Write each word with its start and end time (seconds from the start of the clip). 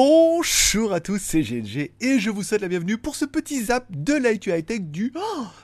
Bonjour 0.00 0.92
à 0.92 1.00
tous, 1.00 1.18
c'est 1.18 1.40
GLG 1.40 1.92
et 2.00 2.18
je 2.20 2.30
vous 2.30 2.42
souhaite 2.42 2.60
la 2.60 2.68
bienvenue 2.68 2.98
pour 2.98 3.16
ce 3.16 3.24
petit 3.24 3.64
zap 3.64 3.86
de 3.90 4.14
l'IQ 4.14 4.52
High 4.52 4.66
Tech 4.66 4.80
du 4.80 5.12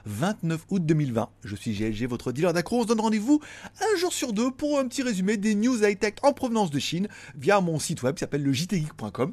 29 0.06 0.64
août 0.70 0.84
2020. 0.84 1.28
Je 1.44 1.54
suis 1.54 1.72
GLG, 1.72 2.08
votre 2.08 2.32
dealer 2.32 2.52
d'accro. 2.52 2.78
On 2.78 2.82
se 2.82 2.88
donne 2.88 3.00
rendez-vous 3.00 3.40
un 3.80 3.98
jour 3.98 4.12
sur 4.12 4.32
deux 4.32 4.50
pour 4.50 4.78
un 4.78 4.88
petit 4.88 5.02
résumé 5.02 5.36
des 5.36 5.54
news 5.54 5.84
high 5.84 5.98
tech 5.98 6.14
en 6.22 6.32
provenance 6.32 6.70
de 6.70 6.78
Chine 6.78 7.06
via 7.36 7.60
mon 7.60 7.78
site 7.78 8.02
web 8.02 8.14
qui 8.14 8.20
s'appelle 8.20 8.42
le 8.42 8.52
jtgeek.com. 8.52 9.32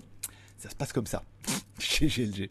Ça 0.57 0.69
se 0.69 0.75
passe 0.75 0.93
comme 0.93 1.07
ça 1.07 1.23
chez 1.79 2.07
GLG. 2.07 2.47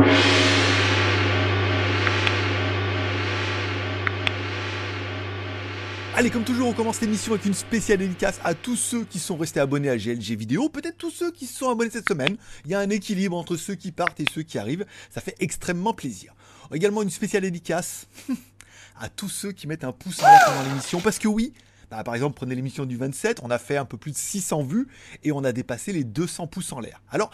Allez, 6.20 6.28
comme 6.28 6.44
toujours, 6.44 6.68
on 6.68 6.74
commence 6.74 7.00
l'émission 7.00 7.32
avec 7.32 7.46
une 7.46 7.54
spéciale 7.54 7.96
dédicace 7.96 8.40
à 8.44 8.52
tous 8.52 8.76
ceux 8.76 9.04
qui 9.04 9.18
sont 9.18 9.38
restés 9.38 9.58
abonnés 9.58 9.88
à 9.88 9.96
GLG 9.96 10.36
Vidéo, 10.36 10.68
peut-être 10.68 10.98
tous 10.98 11.10
ceux 11.10 11.30
qui 11.30 11.46
se 11.46 11.56
sont 11.56 11.70
abonnés 11.70 11.88
cette 11.88 12.06
semaine. 12.06 12.36
Il 12.66 12.70
y 12.70 12.74
a 12.74 12.78
un 12.78 12.90
équilibre 12.90 13.38
entre 13.38 13.56
ceux 13.56 13.74
qui 13.74 13.90
partent 13.90 14.20
et 14.20 14.26
ceux 14.30 14.42
qui 14.42 14.58
arrivent. 14.58 14.84
Ça 15.08 15.22
fait 15.22 15.34
extrêmement 15.40 15.94
plaisir. 15.94 16.34
Également 16.74 17.00
une 17.00 17.08
spéciale 17.08 17.44
dédicace 17.44 18.06
à 19.00 19.08
tous 19.08 19.30
ceux 19.30 19.52
qui 19.52 19.66
mettent 19.66 19.82
un 19.82 19.92
pouce 19.92 20.22
en 20.22 20.26
l'air 20.26 20.42
pendant 20.44 20.62
l'émission, 20.68 21.00
parce 21.00 21.18
que 21.18 21.26
oui, 21.26 21.54
bah, 21.90 22.04
par 22.04 22.14
exemple, 22.14 22.36
prenez 22.36 22.54
l'émission 22.54 22.84
du 22.84 22.98
27, 22.98 23.40
on 23.42 23.50
a 23.50 23.58
fait 23.58 23.78
un 23.78 23.86
peu 23.86 23.96
plus 23.96 24.12
de 24.12 24.18
600 24.18 24.62
vues 24.64 24.88
et 25.24 25.32
on 25.32 25.42
a 25.42 25.52
dépassé 25.52 25.90
les 25.94 26.04
200 26.04 26.48
pouces 26.48 26.72
en 26.72 26.80
l'air. 26.80 27.00
Alors, 27.10 27.30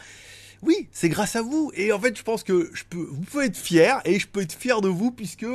oui, 0.63 0.89
c'est 0.93 1.09
grâce 1.09 1.37
à 1.37 1.43
vous. 1.43 1.71
Et 1.75 1.93
en 1.93 2.01
fait, 2.01 2.17
je 2.17 2.23
pense 2.23 2.43
que 2.43 2.71
je 2.75 2.85
peux, 2.89 3.07
vous 3.11 3.23
pouvez 3.23 3.47
être 3.47 3.57
fier 3.57 4.01
et 4.05 4.19
je 4.19 4.27
peux 4.27 4.43
être 4.43 4.53
fier 4.53 4.81
de 4.81 4.89
vous 4.89 5.11
puisque 5.11 5.47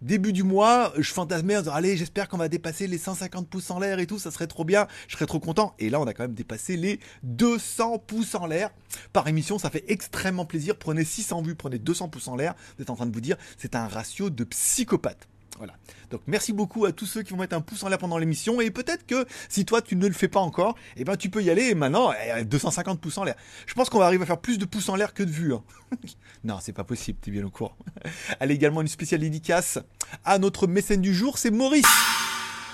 début 0.00 0.32
du 0.32 0.42
mois, 0.42 0.92
je 0.98 1.12
fantasmais 1.12 1.56
en 1.56 1.60
disant, 1.60 1.72
allez, 1.72 1.96
j'espère 1.96 2.28
qu'on 2.28 2.36
va 2.36 2.48
dépasser 2.48 2.86
les 2.86 2.98
150 2.98 3.48
pouces 3.48 3.70
en 3.70 3.78
l'air 3.78 3.98
et 3.98 4.06
tout, 4.06 4.18
ça 4.18 4.30
serait 4.30 4.46
trop 4.46 4.64
bien, 4.64 4.86
je 5.08 5.16
serais 5.16 5.26
trop 5.26 5.40
content. 5.40 5.74
Et 5.78 5.90
là, 5.90 6.00
on 6.00 6.06
a 6.06 6.14
quand 6.14 6.24
même 6.24 6.34
dépassé 6.34 6.76
les 6.76 7.00
200 7.22 7.98
pouces 8.00 8.34
en 8.34 8.46
l'air 8.46 8.70
par 9.12 9.26
émission. 9.28 9.58
Ça 9.58 9.70
fait 9.70 9.84
extrêmement 9.88 10.44
plaisir. 10.44 10.76
Prenez 10.76 11.04
600 11.04 11.42
vues, 11.42 11.54
prenez 11.54 11.78
200 11.78 12.08
pouces 12.08 12.28
en 12.28 12.36
l'air. 12.36 12.54
Vous 12.76 12.82
êtes 12.82 12.90
en 12.90 12.96
train 12.96 13.06
de 13.06 13.14
vous 13.14 13.20
dire, 13.20 13.36
c'est 13.58 13.74
un 13.74 13.88
ratio 13.88 14.30
de 14.30 14.44
psychopathe. 14.44 15.28
Voilà. 15.58 15.74
Donc 16.10 16.22
merci 16.26 16.52
beaucoup 16.52 16.84
à 16.84 16.92
tous 16.92 17.06
ceux 17.06 17.22
qui 17.22 17.32
vont 17.32 17.38
mettre 17.38 17.56
un 17.56 17.60
pouce 17.60 17.82
en 17.84 17.88
l'air 17.88 17.98
pendant 17.98 18.18
l'émission 18.18 18.60
et 18.60 18.70
peut-être 18.70 19.06
que 19.06 19.24
si 19.48 19.64
toi 19.64 19.82
tu 19.82 19.94
ne 19.94 20.06
le 20.06 20.12
fais 20.12 20.26
pas 20.26 20.40
encore, 20.40 20.74
eh 20.96 21.04
ben 21.04 21.16
tu 21.16 21.30
peux 21.30 21.42
y 21.42 21.50
aller 21.50 21.70
et 21.70 21.74
maintenant 21.74 22.12
250 22.44 23.00
pouces 23.00 23.18
en 23.18 23.24
l'air. 23.24 23.36
Je 23.66 23.74
pense 23.74 23.88
qu'on 23.88 24.00
va 24.00 24.06
arriver 24.06 24.24
à 24.24 24.26
faire 24.26 24.40
plus 24.40 24.58
de 24.58 24.64
pouces 24.64 24.88
en 24.88 24.96
l'air 24.96 25.14
que 25.14 25.22
de 25.22 25.30
vues. 25.30 25.54
Hein. 25.54 25.62
non, 26.44 26.58
c'est 26.60 26.72
pas 26.72 26.84
possible, 26.84 27.18
es 27.26 27.30
bien 27.30 27.44
au 27.44 27.50
courant. 27.50 27.76
Allez 28.40 28.54
également 28.54 28.80
une 28.80 28.88
spéciale 28.88 29.20
dédicace 29.20 29.78
à 30.24 30.38
notre 30.38 30.66
mécène 30.66 31.00
du 31.00 31.14
jour, 31.14 31.38
c'est 31.38 31.50
Maurice. 31.50 31.86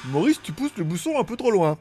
Maurice, 0.07 0.41
tu 0.43 0.53
pousses 0.53 0.77
le 0.79 0.85
bouchon 0.85 1.19
un 1.21 1.25
peu 1.25 1.37
trop 1.37 1.51
loin. 1.51 1.77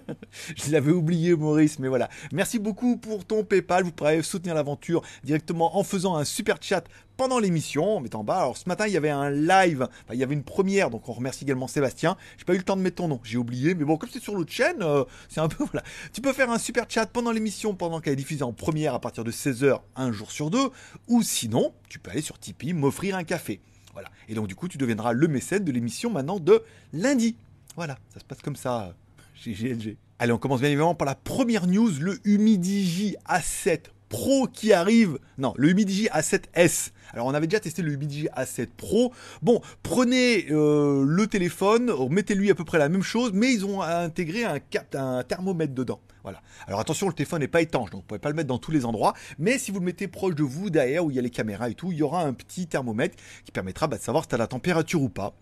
je 0.54 0.70
l'avais 0.70 0.92
oublié, 0.92 1.34
Maurice, 1.34 1.78
mais 1.78 1.88
voilà. 1.88 2.10
Merci 2.30 2.58
beaucoup 2.58 2.98
pour 2.98 3.24
ton 3.24 3.42
PayPal. 3.42 3.84
Vous 3.84 3.90
pourrez 3.90 4.22
soutenir 4.22 4.54
l'aventure 4.54 5.00
directement 5.24 5.78
en 5.78 5.82
faisant 5.82 6.16
un 6.16 6.24
super 6.24 6.58
chat 6.60 6.84
pendant 7.16 7.38
l'émission, 7.38 7.96
en 7.96 8.00
mettant 8.00 8.20
en 8.20 8.24
bas. 8.24 8.40
Alors 8.40 8.58
ce 8.58 8.68
matin, 8.68 8.86
il 8.86 8.92
y 8.92 8.98
avait 8.98 9.08
un 9.08 9.30
live, 9.30 9.88
il 10.12 10.18
y 10.18 10.22
avait 10.22 10.34
une 10.34 10.42
première, 10.42 10.90
donc 10.90 11.08
on 11.08 11.12
remercie 11.12 11.44
également 11.44 11.66
Sébastien. 11.66 12.18
J'ai 12.36 12.44
pas 12.44 12.52
eu 12.52 12.58
le 12.58 12.64
temps 12.64 12.76
de 12.76 12.82
mettre 12.82 12.96
ton 12.96 13.08
nom, 13.08 13.18
j'ai 13.24 13.38
oublié, 13.38 13.74
mais 13.74 13.84
bon, 13.84 13.96
comme 13.96 14.10
c'est 14.12 14.22
sur 14.22 14.34
l'autre 14.34 14.52
chaîne, 14.52 14.82
euh, 14.82 15.04
c'est 15.30 15.40
un 15.40 15.48
peu 15.48 15.64
voilà. 15.72 15.82
Tu 16.12 16.20
peux 16.20 16.34
faire 16.34 16.50
un 16.50 16.58
super 16.58 16.84
chat 16.88 17.06
pendant 17.06 17.30
l'émission, 17.30 17.74
pendant 17.74 18.00
qu'elle 18.00 18.12
est 18.12 18.16
diffusée 18.16 18.44
en 18.44 18.52
première 18.52 18.92
à 18.92 19.00
partir 19.00 19.24
de 19.24 19.32
16h, 19.32 19.80
un 19.96 20.12
jour 20.12 20.30
sur 20.30 20.50
deux, 20.50 20.68
ou 21.08 21.22
sinon, 21.22 21.72
tu 21.88 21.98
peux 21.98 22.10
aller 22.10 22.20
sur 22.20 22.38
Tipeee, 22.38 22.74
m'offrir 22.74 23.16
un 23.16 23.24
café. 23.24 23.60
Voilà. 23.94 24.10
Et 24.28 24.34
donc 24.34 24.48
du 24.48 24.54
coup, 24.54 24.68
tu 24.68 24.76
deviendras 24.76 25.12
le 25.12 25.28
mécène 25.28 25.64
de 25.64 25.72
l'émission 25.72 26.10
maintenant 26.10 26.38
de 26.38 26.62
lundi. 26.92 27.36
Voilà, 27.76 27.98
ça 28.12 28.20
se 28.20 28.24
passe 28.24 28.40
comme 28.40 28.56
ça 28.56 28.94
chez 29.34 29.52
GLG. 29.52 29.96
Allez, 30.18 30.32
on 30.32 30.38
commence 30.38 30.60
bien 30.60 30.68
évidemment 30.68 30.94
par 30.94 31.06
la 31.06 31.16
première 31.16 31.66
news, 31.66 31.90
le 32.00 32.18
Humidigi 32.24 33.16
A7 33.28 33.86
Pro 34.08 34.46
qui 34.46 34.72
arrive. 34.72 35.18
Non, 35.38 35.54
le 35.56 35.70
Humidigi 35.70 36.06
A7S. 36.06 36.92
Alors 37.12 37.26
on 37.26 37.34
avait 37.34 37.46
déjà 37.46 37.60
testé 37.60 37.82
le 37.82 37.92
Humidigi 37.92 38.28
A7 38.36 38.68
Pro. 38.76 39.12
Bon, 39.42 39.60
prenez 39.82 40.46
euh, 40.50 41.04
le 41.06 41.26
téléphone, 41.26 41.92
mettez-lui 42.10 42.50
à 42.50 42.54
peu 42.54 42.64
près 42.64 42.78
la 42.78 42.88
même 42.88 43.02
chose, 43.02 43.32
mais 43.34 43.52
ils 43.52 43.64
ont 43.64 43.82
intégré 43.82 44.44
un, 44.44 44.58
un 44.94 45.22
thermomètre 45.22 45.74
dedans. 45.74 46.00
Voilà. 46.24 46.40
Alors 46.66 46.80
attention, 46.80 47.06
le 47.06 47.12
téléphone 47.12 47.40
n'est 47.40 47.48
pas 47.48 47.60
étanche, 47.60 47.90
donc 47.90 48.00
vous 48.00 48.04
ne 48.04 48.08
pouvez 48.08 48.18
pas 48.18 48.30
le 48.30 48.34
mettre 48.34 48.48
dans 48.48 48.58
tous 48.58 48.70
les 48.70 48.86
endroits. 48.86 49.12
Mais 49.38 49.58
si 49.58 49.70
vous 49.70 49.78
le 49.78 49.84
mettez 49.84 50.08
proche 50.08 50.34
de 50.34 50.42
vous, 50.42 50.70
derrière 50.70 51.04
où 51.04 51.10
il 51.10 51.16
y 51.16 51.18
a 51.18 51.22
les 51.22 51.28
caméras 51.28 51.68
et 51.68 51.74
tout, 51.74 51.92
il 51.92 51.98
y 51.98 52.02
aura 52.02 52.22
un 52.22 52.32
petit 52.32 52.66
thermomètre 52.66 53.16
qui 53.44 53.52
permettra 53.52 53.88
bah, 53.88 53.98
de 53.98 54.02
savoir 54.02 54.24
si 54.24 54.30
tu 54.30 54.34
as 54.34 54.38
la 54.38 54.46
température 54.46 55.02
ou 55.02 55.10
pas. 55.10 55.34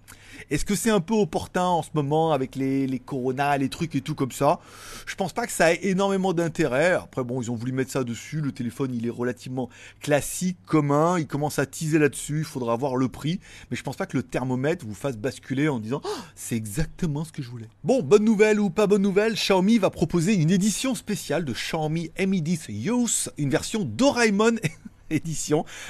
Est-ce 0.50 0.64
que 0.64 0.74
c'est 0.74 0.90
un 0.90 1.00
peu 1.00 1.14
opportun 1.14 1.64
en 1.64 1.82
ce 1.82 1.90
moment 1.94 2.32
avec 2.32 2.56
les, 2.56 2.88
les 2.88 2.98
coronas, 2.98 3.58
les 3.58 3.68
trucs 3.68 3.94
et 3.94 4.00
tout 4.00 4.16
comme 4.16 4.32
ça? 4.32 4.58
Je 5.06 5.14
pense 5.14 5.32
pas 5.32 5.46
que 5.46 5.52
ça 5.52 5.72
ait 5.72 5.78
énormément 5.82 6.32
d'intérêt. 6.32 6.92
Après, 6.92 7.22
bon, 7.22 7.40
ils 7.40 7.50
ont 7.50 7.54
voulu 7.54 7.70
mettre 7.70 7.92
ça 7.92 8.02
dessus. 8.02 8.40
Le 8.40 8.50
téléphone, 8.50 8.92
il 8.92 9.06
est 9.06 9.10
relativement 9.10 9.68
classique, 10.00 10.58
commun. 10.66 11.16
Il 11.18 11.28
commence 11.28 11.51
à 11.58 11.66
teaser 11.66 11.98
là-dessus. 11.98 12.38
Il 12.38 12.44
faudra 12.44 12.76
voir 12.76 12.96
le 12.96 13.08
prix. 13.08 13.40
Mais 13.70 13.76
je 13.76 13.82
pense 13.82 13.96
pas 13.96 14.06
que 14.06 14.16
le 14.16 14.22
thermomètre 14.22 14.84
vous 14.86 14.94
fasse 14.94 15.16
basculer 15.16 15.68
en 15.68 15.78
disant 15.78 16.00
oh, 16.04 16.08
c'est 16.34 16.56
exactement 16.56 17.24
ce 17.24 17.32
que 17.32 17.42
je 17.42 17.50
voulais. 17.50 17.68
Bon, 17.84 18.02
bonne 18.02 18.24
nouvelle 18.24 18.60
ou 18.60 18.70
pas 18.70 18.86
bonne 18.86 19.02
nouvelle, 19.02 19.34
Xiaomi 19.34 19.78
va 19.78 19.90
proposer 19.90 20.34
une 20.34 20.50
édition 20.50 20.94
spéciale 20.94 21.44
de 21.44 21.52
Xiaomi 21.52 22.10
Mi 22.26 22.42
10 22.42 22.66
Youth, 22.68 23.30
une 23.38 23.50
version 23.50 23.84
Doraemon 23.84 24.56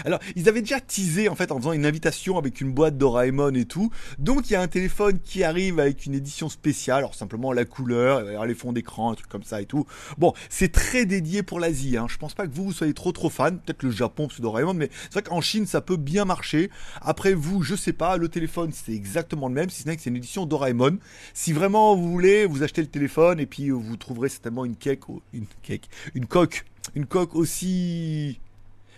Alors, 0.05 0.21
ils 0.37 0.49
avaient 0.49 0.61
déjà 0.61 0.81
teasé 0.81 1.29
en 1.29 1.35
fait 1.35 1.53
en 1.53 1.59
faisant 1.59 1.73
une 1.73 1.87
invitation 1.87 2.39
avec 2.39 2.61
une 2.61 2.73
boîte 2.73 2.99
Doraemon 2.99 3.55
et 3.55 3.65
tout. 3.65 3.91
Donc, 4.19 4.51
il 4.51 4.55
y 4.55 4.57
a 4.57 4.63
un 4.63 4.69
téléphone 4.69 5.19
qui 5.23 5.45
arrive 5.45 5.79
avec 5.81 6.07
une 6.07 6.15
édition 6.15 6.49
spéciale. 6.49 6.99
Alors, 6.99 7.15
simplement 7.15 7.53
la 7.53 7.65
couleur, 7.65 8.45
les 8.45 8.55
fonds 8.55 8.73
d'écran, 8.73 9.13
un 9.13 9.15
truc 9.15 9.29
comme 9.29 9.43
ça 9.43 9.61
et 9.61 9.67
tout. 9.67 9.87
Bon, 10.19 10.33
c'est 10.49 10.73
très 10.73 11.07
dédié 11.07 11.43
pour 11.43 11.61
l'Asie. 11.61 11.97
Hein. 11.97 12.07
Je 12.09 12.17
pense 12.17 12.35
pas 12.35 12.47
que 12.47 12.53
vous, 12.53 12.65
vous 12.65 12.73
soyez 12.73 12.95
trop 12.95 13.13
trop 13.13 13.31
fan. 13.31 13.59
Peut-être 13.59 13.83
le 13.83 13.91
Japon, 13.91 14.29
c'est 14.35 14.43
Doraemon, 14.43 14.75
mais 14.75 14.91
c'est 15.05 15.15
vrai 15.15 15.23
qu'en 15.23 15.41
Chine, 15.41 15.67
ça 15.67 15.81
peut 15.81 15.97
bien 15.97 16.25
marcher. 16.25 16.71
Après, 17.01 17.35
vous, 17.35 17.63
je 17.63 17.75
sais 17.75 17.93
pas, 17.93 18.17
le 18.17 18.29
téléphone, 18.29 18.71
c'est 18.73 18.93
exactement 18.93 19.49
le 19.49 19.55
même, 19.55 19.71
si 19.71 19.83
ce 19.83 19.89
n'est 19.89 19.97
que 19.97 20.03
c'est 20.03 20.11
une 20.11 20.17
édition 20.17 20.47
Doraemon. 20.47 20.99
Si 21.35 21.53
vraiment 21.53 21.97
vous 21.97 22.11
voulez, 22.11 22.47
vous 22.47 22.63
achetez 22.63 22.83
le 22.83 22.89
téléphone 22.89 23.41
et 23.41 23.47
puis 23.47 23.71
vous 23.71 23.97
trouverez 23.97 24.29
certainement 24.29 24.65
une 24.65 24.77
cake, 24.77 25.01
une 25.33 25.47
cake, 25.63 25.89
une 26.15 26.27
coque, 26.27 26.65
une 26.95 27.07
coque 27.07 27.35
aussi 27.35 28.41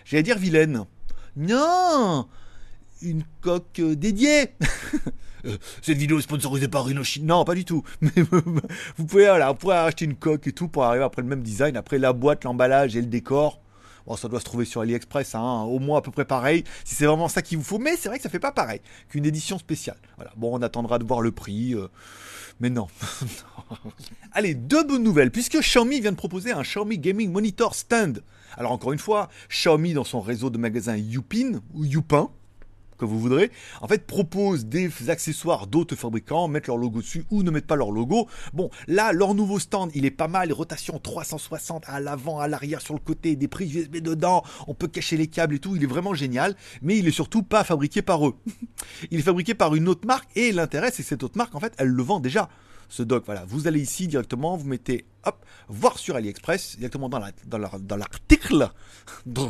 J'allais 0.05 0.23
dire 0.23 0.37
vilaine. 0.37 0.85
Non 1.35 2.27
Une 3.01 3.23
coque 3.41 3.79
euh, 3.79 3.95
dédiée 3.95 4.51
euh, 5.45 5.57
cette 5.81 5.97
vidéo 5.97 6.19
est 6.19 6.21
sponsorisée 6.21 6.67
par 6.67 6.87
Chine. 7.03 7.25
Non, 7.25 7.43
pas 7.43 7.55
du 7.55 7.65
tout. 7.65 7.83
Vous 8.01 9.05
pouvez, 9.05 9.25
voilà, 9.25 9.53
acheter 9.85 10.05
une 10.05 10.15
coque 10.15 10.47
et 10.47 10.51
tout 10.51 10.67
pour 10.67 10.83
arriver 10.83 11.03
après 11.03 11.23
le 11.23 11.27
même 11.27 11.41
design. 11.41 11.75
Après 11.75 11.97
la 11.97 12.13
boîte, 12.13 12.43
l'emballage 12.43 12.95
et 12.95 13.01
le 13.01 13.07
décor. 13.07 13.59
Bon, 14.05 14.15
ça 14.15 14.27
doit 14.27 14.39
se 14.39 14.45
trouver 14.45 14.65
sur 14.65 14.81
AliExpress, 14.81 15.33
hein, 15.33 15.63
au 15.63 15.79
moins 15.79 15.97
à 15.97 16.01
peu 16.01 16.11
près 16.11 16.25
pareil, 16.25 16.63
si 16.83 16.93
c'est 16.93 17.07
vraiment 17.07 17.27
ça 17.27 17.41
qu'il 17.41 17.57
vous 17.57 17.63
faut. 17.63 17.79
Mais 17.79 17.95
c'est 17.95 18.07
vrai 18.07 18.17
que 18.17 18.23
ça 18.23 18.29
fait 18.29 18.39
pas 18.39 18.51
pareil 18.51 18.81
qu'une 19.09 19.25
édition 19.25 19.57
spéciale. 19.57 19.97
Voilà. 20.17 20.31
Bon, 20.37 20.55
on 20.55 20.61
attendra 20.61 20.99
de 20.99 21.03
voir 21.03 21.21
le 21.21 21.31
prix. 21.31 21.73
Euh, 21.73 21.87
mais 22.59 22.69
non. 22.69 22.87
Allez, 24.31 24.53
deux 24.53 24.83
bonnes 24.83 25.03
nouvelles, 25.03 25.31
puisque 25.31 25.59
Xiaomi 25.59 26.01
vient 26.01 26.11
de 26.11 26.17
proposer 26.17 26.51
un 26.51 26.61
Xiaomi 26.61 26.99
Gaming 26.99 27.31
Monitor 27.31 27.73
Stand. 27.73 28.21
Alors 28.57 28.71
encore 28.71 28.93
une 28.93 28.99
fois, 28.99 29.29
Xiaomi 29.49 29.93
dans 29.93 30.03
son 30.03 30.21
réseau 30.21 30.49
de 30.49 30.57
magasins 30.57 30.97
Youpin 30.97 31.61
ou 31.73 31.85
Youpin, 31.85 32.29
que 32.97 33.05
vous 33.05 33.19
voudrez, 33.19 33.51
en 33.81 33.87
fait 33.87 34.05
propose 34.05 34.65
des 34.65 34.89
accessoires 35.09 35.67
d'autres 35.67 35.95
fabricants, 35.95 36.47
mettre 36.47 36.69
leur 36.69 36.77
logo 36.77 37.01
dessus 37.01 37.25
ou 37.29 37.43
ne 37.43 37.51
mettre 37.51 37.67
pas 37.67 37.75
leur 37.75 37.91
logo. 37.91 38.27
Bon, 38.53 38.69
là, 38.87 39.11
leur 39.11 39.33
nouveau 39.33 39.59
stand, 39.59 39.91
il 39.95 40.05
est 40.05 40.11
pas 40.11 40.27
mal, 40.27 40.51
rotation 40.53 40.99
360 40.99 41.83
à 41.87 41.99
l'avant, 41.99 42.39
à 42.39 42.47
l'arrière, 42.47 42.81
sur 42.81 42.93
le 42.93 42.99
côté, 42.99 43.35
des 43.35 43.47
prises 43.47 43.73
USB 43.75 43.97
dedans, 43.97 44.43
on 44.67 44.73
peut 44.73 44.87
cacher 44.87 45.17
les 45.17 45.27
câbles 45.27 45.55
et 45.55 45.59
tout, 45.59 45.75
il 45.75 45.83
est 45.83 45.87
vraiment 45.87 46.13
génial, 46.13 46.55
mais 46.81 46.97
il 46.97 47.07
est 47.07 47.11
surtout 47.11 47.43
pas 47.43 47.63
fabriqué 47.63 48.01
par 48.01 48.27
eux. 48.27 48.35
il 49.11 49.19
est 49.19 49.23
fabriqué 49.23 49.53
par 49.53 49.75
une 49.75 49.87
autre 49.87 50.07
marque 50.07 50.29
et 50.35 50.51
l'intérêt 50.51 50.91
c'est 50.91 51.03
que 51.03 51.09
cette 51.09 51.23
autre 51.23 51.37
marque, 51.37 51.55
en 51.55 51.59
fait, 51.59 51.73
elle 51.77 51.89
le 51.89 52.03
vend 52.03 52.19
déjà 52.19 52.49
ce 52.89 53.03
dock. 53.03 53.23
Voilà, 53.25 53.45
vous 53.47 53.67
allez 53.67 53.81
ici 53.81 54.07
directement, 54.07 54.55
vous 54.55 54.67
mettez, 54.67 55.05
voir 55.67 55.97
sur 55.97 56.15
AliExpress, 56.15 56.77
directement 56.77 57.09
dans 57.09 57.19
l'article, 57.97 58.69
dans 59.25 59.49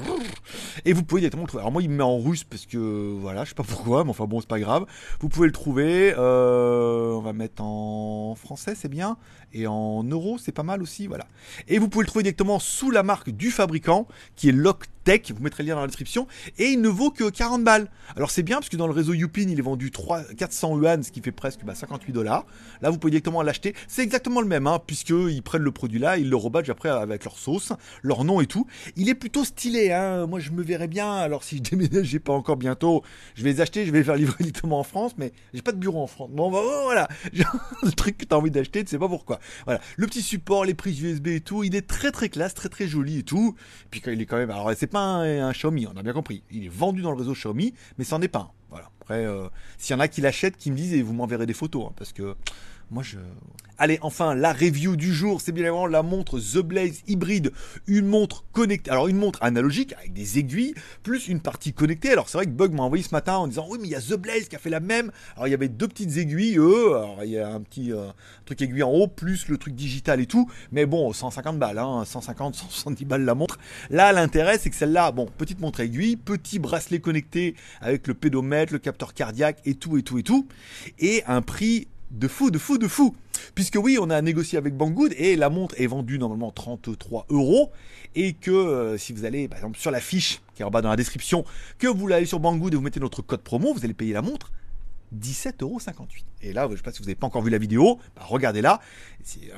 et 0.85 0.93
vous 0.93 1.03
pouvez 1.03 1.21
directement 1.21 1.43
le 1.43 1.47
trouver. 1.47 1.61
Alors 1.61 1.71
moi, 1.71 1.81
il 1.81 1.89
me 1.89 1.97
met 1.97 2.03
en 2.03 2.19
russe 2.19 2.43
parce 2.43 2.65
que, 2.65 3.17
voilà, 3.19 3.43
je 3.43 3.49
sais 3.49 3.55
pas 3.55 3.63
pourquoi, 3.63 4.03
mais 4.03 4.09
enfin 4.11 4.25
bon, 4.25 4.39
c'est 4.39 4.49
pas 4.49 4.59
grave. 4.59 4.85
Vous 5.19 5.29
pouvez 5.29 5.47
le 5.47 5.53
trouver, 5.53 6.13
euh, 6.17 7.13
on 7.13 7.21
va 7.21 7.33
mettre 7.33 7.63
en 7.63 8.35
français, 8.35 8.73
c'est 8.75 8.89
bien, 8.89 9.17
et 9.53 9.67
en 9.67 10.03
euros, 10.03 10.37
c'est 10.37 10.51
pas 10.51 10.63
mal 10.63 10.81
aussi, 10.81 11.07
voilà. 11.07 11.25
Et 11.67 11.79
vous 11.79 11.89
pouvez 11.89 12.03
le 12.03 12.07
trouver 12.07 12.23
directement 12.23 12.59
sous 12.59 12.91
la 12.91 13.03
marque 13.03 13.29
du 13.29 13.51
fabricant, 13.51 14.07
qui 14.35 14.49
est 14.49 14.53
Loctech, 14.53 15.31
vous 15.35 15.43
mettrez 15.43 15.63
le 15.63 15.69
lien 15.69 15.75
dans 15.75 15.81
la 15.81 15.87
description, 15.87 16.27
et 16.57 16.69
il 16.69 16.81
ne 16.81 16.89
vaut 16.89 17.11
que 17.11 17.29
40 17.29 17.63
balles. 17.63 17.89
Alors 18.15 18.31
c'est 18.31 18.43
bien, 18.43 18.57
parce 18.57 18.69
que 18.69 18.77
dans 18.77 18.87
le 18.87 18.93
réseau 18.93 19.13
Youpin, 19.13 19.47
il 19.47 19.59
est 19.59 19.61
vendu 19.61 19.91
3, 19.91 20.23
400 20.37 20.77
yuan, 20.77 21.03
ce 21.03 21.11
qui 21.11 21.21
fait 21.21 21.31
presque 21.31 21.61
58 21.61 22.11
bah, 22.11 22.13
dollars. 22.13 22.45
Là, 22.81 22.89
vous 22.89 22.97
pouvez 22.97 23.11
directement 23.11 23.41
l'acheter. 23.41 23.75
C'est 23.87 24.03
exactement 24.03 24.41
le 24.41 24.47
même, 24.47 24.67
hein, 24.67 24.79
puisqu'ils 24.85 25.43
prennent 25.43 25.63
le 25.65 25.71
produit 25.71 25.99
là, 25.99 26.17
ils 26.17 26.29
le 26.29 26.35
rebadgent 26.35 26.69
après 26.69 26.89
avec 26.89 27.25
leur 27.25 27.37
sauce, 27.37 27.73
leur 28.01 28.23
nom 28.23 28.39
et 28.39 28.47
tout. 28.47 28.65
Il 28.95 29.09
est 29.09 29.15
plutôt 29.15 29.43
stylé, 29.43 29.91
hein. 29.91 30.27
Moi, 30.27 30.39
je 30.39 30.51
me 30.51 30.63
verrais 30.63 30.87
bien. 30.87 31.13
Alors, 31.13 31.43
si 31.43 31.57
je 31.57 31.63
déménage, 31.63 32.05
j'ai 32.05 32.19
pas 32.19 32.33
encore 32.33 32.55
bientôt, 32.55 33.03
je 33.35 33.43
vais 33.43 33.51
les 33.51 33.61
acheter, 33.61 33.85
je 33.85 33.91
vais 33.91 34.03
faire 34.03 34.15
livrer 34.15 34.35
directement 34.39 34.79
en 34.79 34.83
France, 34.83 35.13
mais 35.17 35.33
j'ai 35.53 35.61
pas 35.61 35.71
de 35.71 35.77
bureau 35.77 36.01
en 36.01 36.07
France. 36.07 36.29
Bon, 36.31 36.51
bah, 36.51 36.61
voilà. 36.83 37.07
le 37.83 37.91
truc 37.91 38.17
que 38.17 38.25
t'as 38.25 38.37
envie 38.37 38.51
d'acheter, 38.51 38.83
tu 38.83 38.91
sais 38.91 38.99
pas 38.99 39.09
pourquoi. 39.09 39.39
Voilà. 39.65 39.81
Le 39.97 40.07
petit 40.07 40.21
support, 40.21 40.65
les 40.65 40.73
prises 40.73 41.01
USB 41.01 41.27
et 41.27 41.41
tout, 41.41 41.63
il 41.63 41.75
est 41.75 41.87
très 41.87 42.11
très 42.11 42.29
classe, 42.29 42.53
très 42.53 42.69
très 42.69 42.87
joli 42.87 43.19
et 43.19 43.23
tout. 43.23 43.55
puis 43.91 44.01
quand 44.01 44.11
il 44.11 44.21
est 44.21 44.25
quand 44.25 44.37
même, 44.37 44.51
alors 44.51 44.71
c'est 44.77 44.87
pas 44.87 44.99
un, 44.99 45.47
un, 45.47 45.51
Xiaomi, 45.51 45.87
on 45.87 45.97
a 45.97 46.03
bien 46.03 46.13
compris. 46.13 46.43
Il 46.51 46.65
est 46.65 46.69
vendu 46.69 47.01
dans 47.01 47.11
le 47.11 47.17
réseau 47.17 47.33
Xiaomi, 47.33 47.73
mais 47.97 48.03
c'en 48.03 48.21
est 48.21 48.27
pas 48.27 48.39
un. 48.39 48.51
Voilà. 48.69 48.89
Après, 49.01 49.25
euh, 49.25 49.47
s'il 49.77 49.93
y 49.93 49.97
en 49.97 49.99
a 49.99 50.07
qui 50.07 50.21
l'achètent, 50.21 50.57
qui 50.57 50.71
me 50.71 50.75
disent 50.75 50.93
et 50.93 51.01
vous 51.01 51.13
m'enverrez 51.13 51.45
des 51.45 51.53
photos, 51.53 51.87
hein, 51.87 51.93
parce 51.95 52.11
que 52.11 52.35
moi, 52.91 53.03
je. 53.03 53.17
Allez, 53.77 53.99
enfin, 54.01 54.35
la 54.35 54.53
review 54.53 54.95
du 54.95 55.13
jour, 55.13 55.41
c'est 55.41 55.51
bien 55.51 55.63
évidemment 55.63 55.85
la 55.85 56.01
montre 56.01 56.39
The 56.39 56.59
Blaze 56.59 57.01
hybride. 57.07 57.51
Une 57.87 58.05
montre 58.05 58.45
connectée. 58.53 58.89
Alors, 58.89 59.09
une 59.09 59.17
montre 59.17 59.43
analogique 59.43 59.93
avec 59.97 60.13
des 60.13 60.39
aiguilles, 60.39 60.73
plus 61.03 61.27
une 61.27 61.41
partie 61.41 61.73
connectée. 61.73 62.11
Alors, 62.11 62.29
c'est 62.29 62.37
vrai 62.37 62.45
que 62.45 62.51
Bug 62.51 62.71
m'a 62.71 62.83
envoyé 62.83 63.03
ce 63.03 63.13
matin 63.13 63.35
en 63.35 63.47
disant 63.47 63.65
Oui, 63.69 63.79
mais 63.81 63.87
il 63.87 63.91
y 63.91 63.95
a 63.95 64.01
The 64.01 64.13
Blaze 64.13 64.47
qui 64.47 64.55
a 64.55 64.59
fait 64.59 64.69
la 64.69 64.79
même. 64.79 65.11
Alors, 65.35 65.47
il 65.47 65.51
y 65.51 65.53
avait 65.53 65.67
deux 65.67 65.87
petites 65.89 66.15
aiguilles, 66.15 66.57
eux. 66.57 66.95
Alors, 66.95 67.23
il 67.23 67.31
y 67.31 67.39
a 67.39 67.49
un 67.49 67.59
petit 67.59 67.91
euh, 67.91 68.07
truc 68.45 68.61
aiguille 68.61 68.83
en 68.83 68.91
haut, 68.91 69.07
plus 69.07 69.49
le 69.49 69.57
truc 69.57 69.75
digital 69.75 70.21
et 70.21 70.25
tout. 70.27 70.49
Mais 70.71 70.85
bon, 70.85 71.11
150 71.11 71.59
balles, 71.59 71.79
hein, 71.79 72.03
150, 72.05 72.55
170 72.55 73.05
balles 73.05 73.25
la 73.25 73.35
montre. 73.35 73.57
Là, 73.89 74.13
l'intérêt, 74.13 74.57
c'est 74.57 74.69
que 74.69 74.75
celle-là, 74.75 75.11
bon, 75.11 75.27
petite 75.37 75.59
montre 75.59 75.81
aiguille, 75.81 76.15
petit 76.15 76.59
bracelet 76.59 76.99
connecté 76.99 77.55
avec 77.81 78.07
le 78.07 78.13
pédomètre, 78.13 78.71
le 78.71 78.79
capteur 78.79 79.13
cardiaque 79.13 79.57
et 79.65 79.73
tout, 79.73 79.97
et 79.97 80.03
tout, 80.03 80.17
et 80.17 80.23
tout. 80.23 80.47
Et 80.99 81.23
un 81.27 81.41
prix 81.41 81.87
de 82.11 82.27
fou, 82.27 82.51
de 82.51 82.57
fou, 82.57 82.77
de 82.77 82.87
fou. 82.87 83.15
Puisque 83.53 83.75
oui, 83.75 83.97
on 83.99 84.09
a 84.09 84.21
négocié 84.21 84.57
avec 84.57 84.75
Banggood 84.75 85.13
et 85.17 85.35
la 85.35 85.49
montre 85.49 85.75
est 85.77 85.87
vendue 85.87 86.19
normalement 86.19 86.51
33 86.51 87.27
euros. 87.29 87.71
Et 88.15 88.33
que 88.33 88.51
euh, 88.51 88.97
si 88.97 89.13
vous 89.13 89.25
allez 89.25 89.47
par 89.47 89.57
exemple 89.57 89.77
sur 89.77 89.91
la 89.91 89.99
fiche 89.99 90.41
qui 90.55 90.61
est 90.61 90.65
en 90.65 90.71
bas 90.71 90.81
dans 90.81 90.89
la 90.89 90.95
description, 90.95 91.43
que 91.77 91.87
vous 91.87 92.11
allez 92.11 92.25
sur 92.25 92.39
Banggood 92.39 92.73
et 92.73 92.77
vous 92.77 92.81
mettez 92.81 92.99
notre 92.99 93.21
code 93.21 93.41
promo, 93.41 93.73
vous 93.73 93.83
allez 93.83 93.93
payer 93.93 94.13
la 94.13 94.21
montre 94.21 94.51
17,58 95.13 95.61
euros. 95.61 95.79
Et 96.41 96.53
là, 96.53 96.65
je 96.67 96.71
ne 96.71 96.77
sais 96.77 96.83
pas 96.83 96.91
si 96.91 96.99
vous 96.99 97.05
n'avez 97.05 97.15
pas 97.15 97.27
encore 97.27 97.41
vu 97.41 97.49
la 97.49 97.57
vidéo, 97.57 97.99
bah, 98.15 98.23
regardez-la. 98.25 98.81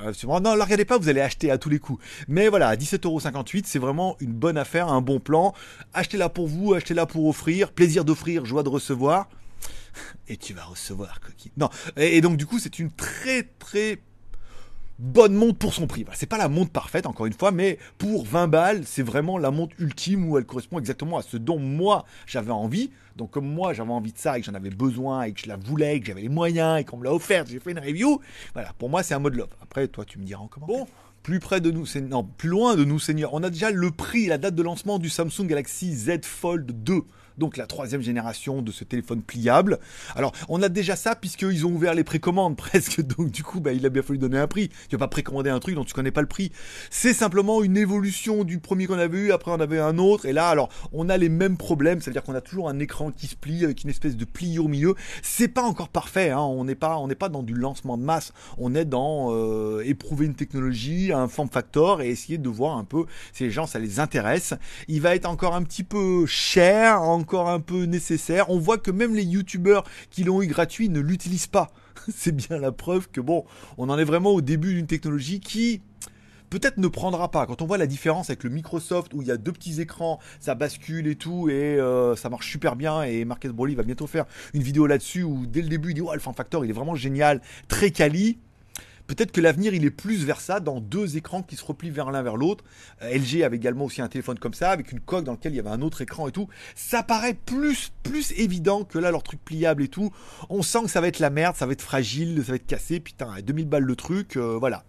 Euh, 0.04 0.14
non, 0.26 0.40
ne 0.40 0.58
la 0.58 0.64
regardez 0.64 0.86
pas, 0.86 0.98
vous 0.98 1.10
allez 1.10 1.22
acheter 1.22 1.52
à 1.52 1.58
tous 1.58 1.70
les 1.70 1.80
coups. 1.80 2.04
Mais 2.28 2.48
voilà, 2.48 2.76
17,58€, 2.76 3.64
c'est 3.66 3.80
vraiment 3.80 4.18
une 4.20 4.34
bonne 4.34 4.58
affaire, 4.58 4.88
un 4.88 5.02
bon 5.02 5.20
plan. 5.20 5.54
Achetez-la 5.94 6.30
pour 6.30 6.48
vous, 6.48 6.74
achetez-la 6.74 7.06
pour 7.06 7.28
offrir. 7.28 7.72
Plaisir 7.72 8.06
d'offrir, 8.06 8.46
joie 8.46 8.64
de 8.64 8.70
recevoir 8.70 9.30
et 10.28 10.38
tu 10.38 10.54
vas 10.54 10.64
recevoir 10.64 11.20
coquille. 11.20 11.52
Non, 11.58 11.70
et, 11.96 12.22
donc 12.22 12.38
du 12.38 12.46
coup 12.46 12.60
c'est 12.60 12.80
une 12.80 12.92
très 12.92 13.44
très 13.44 14.00
bonne 15.00 15.36
montre 15.36 15.60
pour 15.60 15.76
son 15.76 15.86
prix. 15.86 16.06
c'est 16.14 16.26
pas 16.26 16.40
la 16.40 16.50
montre 16.50 16.72
parfaite 16.72 17.06
encore 17.06 17.28
une 17.28 17.34
fois, 17.34 17.52
mais 17.52 17.78
pour 17.98 18.26
20 18.26 18.48
balles, 18.48 18.82
c'est 18.86 19.04
vraiment 19.04 19.38
la 19.38 19.52
montre 19.52 19.76
ultime 19.80 20.28
où 20.28 20.38
elle 20.38 20.46
correspond 20.46 20.80
exactement 20.80 21.18
à 21.18 21.22
ce 21.22 21.38
dont 21.38 21.60
moi 21.60 22.06
j'avais 22.26 22.52
envie. 22.52 22.90
Donc 23.16 23.32
comme 23.32 23.48
moi 23.48 23.74
j'avais 23.74 23.92
envie 23.92 24.14
de 24.14 24.18
ça 24.18 24.38
et 24.38 24.42
que 24.42 24.46
j'en 24.48 24.54
avais 24.54 24.70
besoin 24.70 25.24
et 25.24 25.34
que 25.34 25.42
je 25.42 25.48
la 25.48 25.56
voulais, 25.56 25.98
et 25.98 26.00
que 26.00 26.08
j'avais 26.08 26.22
les 26.22 26.30
moyens 26.30 26.80
et 26.80 26.84
qu'on 26.84 26.98
me 26.98 27.04
l'a 27.04 27.14
offerte, 27.14 27.48
j'ai 27.50 27.60
fait 27.60 27.72
une 27.72 27.80
review. 27.80 28.22
Voilà, 28.54 28.74
pour 28.78 28.90
moi 28.90 29.04
c'est 29.04 29.14
un 29.14 29.20
mode 29.20 29.36
love. 29.36 29.50
Après 29.62 29.88
toi 29.88 30.06
tu 30.06 30.20
me 30.20 30.24
diras 30.24 30.42
en 30.42 30.48
commentaire. 30.48 30.86
Bon, 30.86 30.88
plus 31.28 31.40
près 31.40 31.60
de 31.60 31.72
nous, 31.72 31.86
non, 32.10 32.24
plus 32.24 32.48
loin 32.48 32.78
de 32.78 32.86
nous, 32.86 33.00
Seigneur. 33.00 33.34
On 33.34 33.44
a 33.44 33.50
déjà 33.50 33.70
le 33.70 33.92
prix, 33.92 34.28
la 34.28 34.38
date 34.38 34.56
de 34.56 34.64
lancement 34.64 34.98
du 34.98 35.10
Samsung 35.10 35.46
Galaxy 35.46 35.94
Z 35.94 36.24
Fold 36.24 36.84
2 36.84 37.02
donc 37.38 37.58
la 37.58 37.68
troisième 37.68 38.02
génération 38.02 38.62
de 38.62 38.72
ce 38.72 38.84
téléphone 38.84 39.22
pliable. 39.22 39.80
Alors, 40.16 40.32
on 40.50 40.62
a 40.62 40.70
déjà 40.70 40.96
ça 40.96 41.16
puisqu'ils 41.16 41.66
ont 41.66 41.72
ouvert 41.72 41.94
les 41.94 42.04
précommandes 42.04 42.58
presque, 42.58 43.02
donc 43.02 43.32
du 43.32 43.44
coup, 43.44 43.60
bah, 43.60 43.74
il 43.74 43.86
a 43.86 43.90
bien 43.90 44.02
fallu 44.02 44.20
donner 44.20 44.40
un 44.40 44.48
prix. 44.48 44.70
Tu 44.90 44.96
vas 44.96 45.00
pas 45.00 45.08
précommander 45.08 45.50
un 45.50 45.60
truc 45.60 45.76
dont 45.76 45.84
tu 45.84 45.94
connais 45.94 46.12
pas 46.12 46.22
le 46.22 46.28
prix. 46.28 46.52
C'est 46.90 47.14
simplement 47.14 47.64
une 47.64 47.78
évolution 47.78 48.44
du 48.44 48.60
premier 48.60 48.88
qu'on 48.88 48.98
avait 48.98 49.18
eu, 49.18 49.32
après 49.32 49.52
on 49.52 49.60
avait 49.60 49.80
un 49.80 49.98
autre, 49.98 50.26
et 50.26 50.34
là, 50.34 50.50
alors, 50.50 50.70
on 50.94 51.10
a 51.10 51.18
les 51.18 51.30
mêmes 51.30 51.58
problèmes, 51.58 52.02
c'est-à-dire 52.02 52.24
qu'on 52.24 52.36
a 52.36 52.42
toujours 52.42 52.70
un 52.70 52.80
écran 52.80 53.12
qui 53.12 53.28
se 53.28 53.36
plie 53.36 53.64
avec 53.64 53.84
une 53.84 53.90
espèce 53.90 54.16
de 54.16 54.26
pli 54.26 54.60
au 54.60 54.68
milieu. 54.68 54.96
C'est 55.22 55.48
pas 55.48 55.64
encore 55.64 55.90
parfait, 55.90 56.32
hein. 56.32 56.40
on 56.40 56.66
n'est 56.66 56.76
pas, 56.76 57.00
pas 57.20 57.30
dans 57.30 57.44
du 57.44 57.54
lancement 57.54 57.98
de 57.98 58.04
masse, 58.04 58.34
on 58.58 58.76
est 58.76 58.86
dans 58.86 59.30
euh, 59.32 59.84
éprouver 59.86 60.26
une 60.26 60.36
technologie, 60.36 61.12
un 61.14 61.28
form 61.28 61.50
factor 61.50 62.02
et 62.02 62.10
essayer 62.10 62.38
de 62.38 62.50
voir 62.50 62.78
un 62.78 62.84
peu 62.84 63.06
si 63.34 63.44
les 63.44 63.52
gens 63.52 63.68
ça 63.68 63.80
les 63.80 64.00
intéresse. 64.00 64.54
Il 64.88 65.02
va 65.02 65.16
être 65.16 65.26
encore 65.26 65.56
un 65.56 65.64
petit 65.64 65.84
peu 65.84 66.26
cher, 66.26 67.02
encore 67.28 67.50
un 67.50 67.60
peu 67.60 67.84
nécessaire. 67.84 68.50
On 68.50 68.58
voit 68.58 68.78
que 68.78 68.90
même 68.90 69.14
les 69.14 69.26
youtubeurs 69.26 69.84
qui 70.12 70.24
l'ont 70.24 70.42
eu 70.42 70.48
gratuit 70.48 70.88
ne 70.88 71.02
l'utilisent 71.02 71.48
pas. 71.48 71.72
C'est 72.16 72.32
bien 72.32 72.58
la 72.58 72.72
preuve 72.72 73.10
que 73.10 73.20
bon, 73.20 73.44
on 73.78 73.90
en 73.90 74.00
est 74.00 74.06
vraiment 74.06 74.30
au 74.30 74.40
début 74.40 74.76
d'une 74.76 74.88
technologie 74.88 75.42
qui 75.42 75.82
peut-être 76.50 76.78
ne 76.78 76.88
prendra 76.88 77.30
pas. 77.30 77.46
Quand 77.46 77.62
on 77.62 77.66
voit 77.66 77.78
la 77.78 77.86
différence 77.86 78.30
avec 78.30 78.46
le 78.46 78.50
Microsoft 78.50 79.14
où 79.14 79.22
il 79.22 79.28
y 79.28 79.32
a 79.32 79.36
deux 79.36 79.52
petits 79.52 79.82
écrans, 79.82 80.20
ça 80.40 80.56
bascule 80.56 81.06
et 81.06 81.16
tout, 81.16 81.50
et 81.50 81.78
euh, 81.78 82.16
ça 82.16 82.30
marche 82.30 82.50
super 82.50 82.78
bien. 82.78 83.04
Et 83.04 83.26
Marcus 83.26 83.52
Broly 83.52 83.76
va 83.76 83.84
bientôt 83.84 84.08
faire 84.08 84.24
une 84.54 84.64
vidéo 84.64 84.88
là-dessus 84.88 85.24
où 85.24 85.46
dès 85.48 85.62
le 85.62 85.68
début 85.68 85.90
il 85.90 85.96
dit 85.96 86.02
oh, 86.02 86.14
le 86.14 86.22
Factor 86.22 86.64
il 86.64 86.70
est 86.70 86.74
vraiment 86.74 86.96
génial, 86.96 87.42
très 87.68 87.92
quali. 87.92 88.40
Peut-être 89.08 89.32
que 89.32 89.42
l'avenir, 89.42 89.74
il 89.74 89.86
est 89.86 89.92
plus 89.92 90.26
vers 90.26 90.42
ça, 90.42 90.60
dans 90.60 90.82
deux 90.82 91.18
écrans 91.18 91.42
qui 91.42 91.56
se 91.56 91.66
replient 91.66 91.90
vers 91.90 92.12
l'un 92.12 92.22
vers 92.22 92.36
l'autre. 92.36 92.64
Euh, 93.02 93.18
LG 93.18 93.44
avait 93.44 93.56
également 93.56 93.86
aussi 93.86 94.02
un 94.02 94.10
téléphone 94.10 94.38
comme 94.38 94.54
ça, 94.54 94.72
avec 94.72 94.92
une 94.92 95.00
coque 95.00 95.24
dans 95.24 95.32
laquelle 95.32 95.54
il 95.54 95.58
y 95.58 95.60
avait 95.60 95.70
un 95.70 95.82
autre 95.82 96.02
écran 96.02 96.28
et 96.28 96.32
tout. 96.32 96.48
Ça 96.76 97.04
paraît 97.04 97.34
plus, 97.34 97.92
plus 98.04 98.34
évident 98.34 98.84
que 98.84 99.00
là, 99.00 99.12
leur 99.12 99.24
truc 99.24 99.44
pliable 99.44 99.84
et 99.84 99.88
tout. 99.88 100.12
On 100.50 100.62
sent 100.62 100.84
que 100.84 100.90
ça 100.90 101.02
va 101.02 101.08
être 101.08 101.20
la 101.20 101.30
merde, 101.30 101.56
ça 101.56 101.66
va 101.66 101.72
être 101.72 101.82
fragile, 101.82 102.44
ça 102.44 102.52
va 102.52 102.56
être 102.56 102.68
cassé. 102.68 103.00
Putain, 103.00 103.34
2000 103.42 103.66
balles 103.66 103.84
le 103.84 103.96
truc, 103.96 104.36
euh, 104.36 104.58
voilà. 104.60 104.84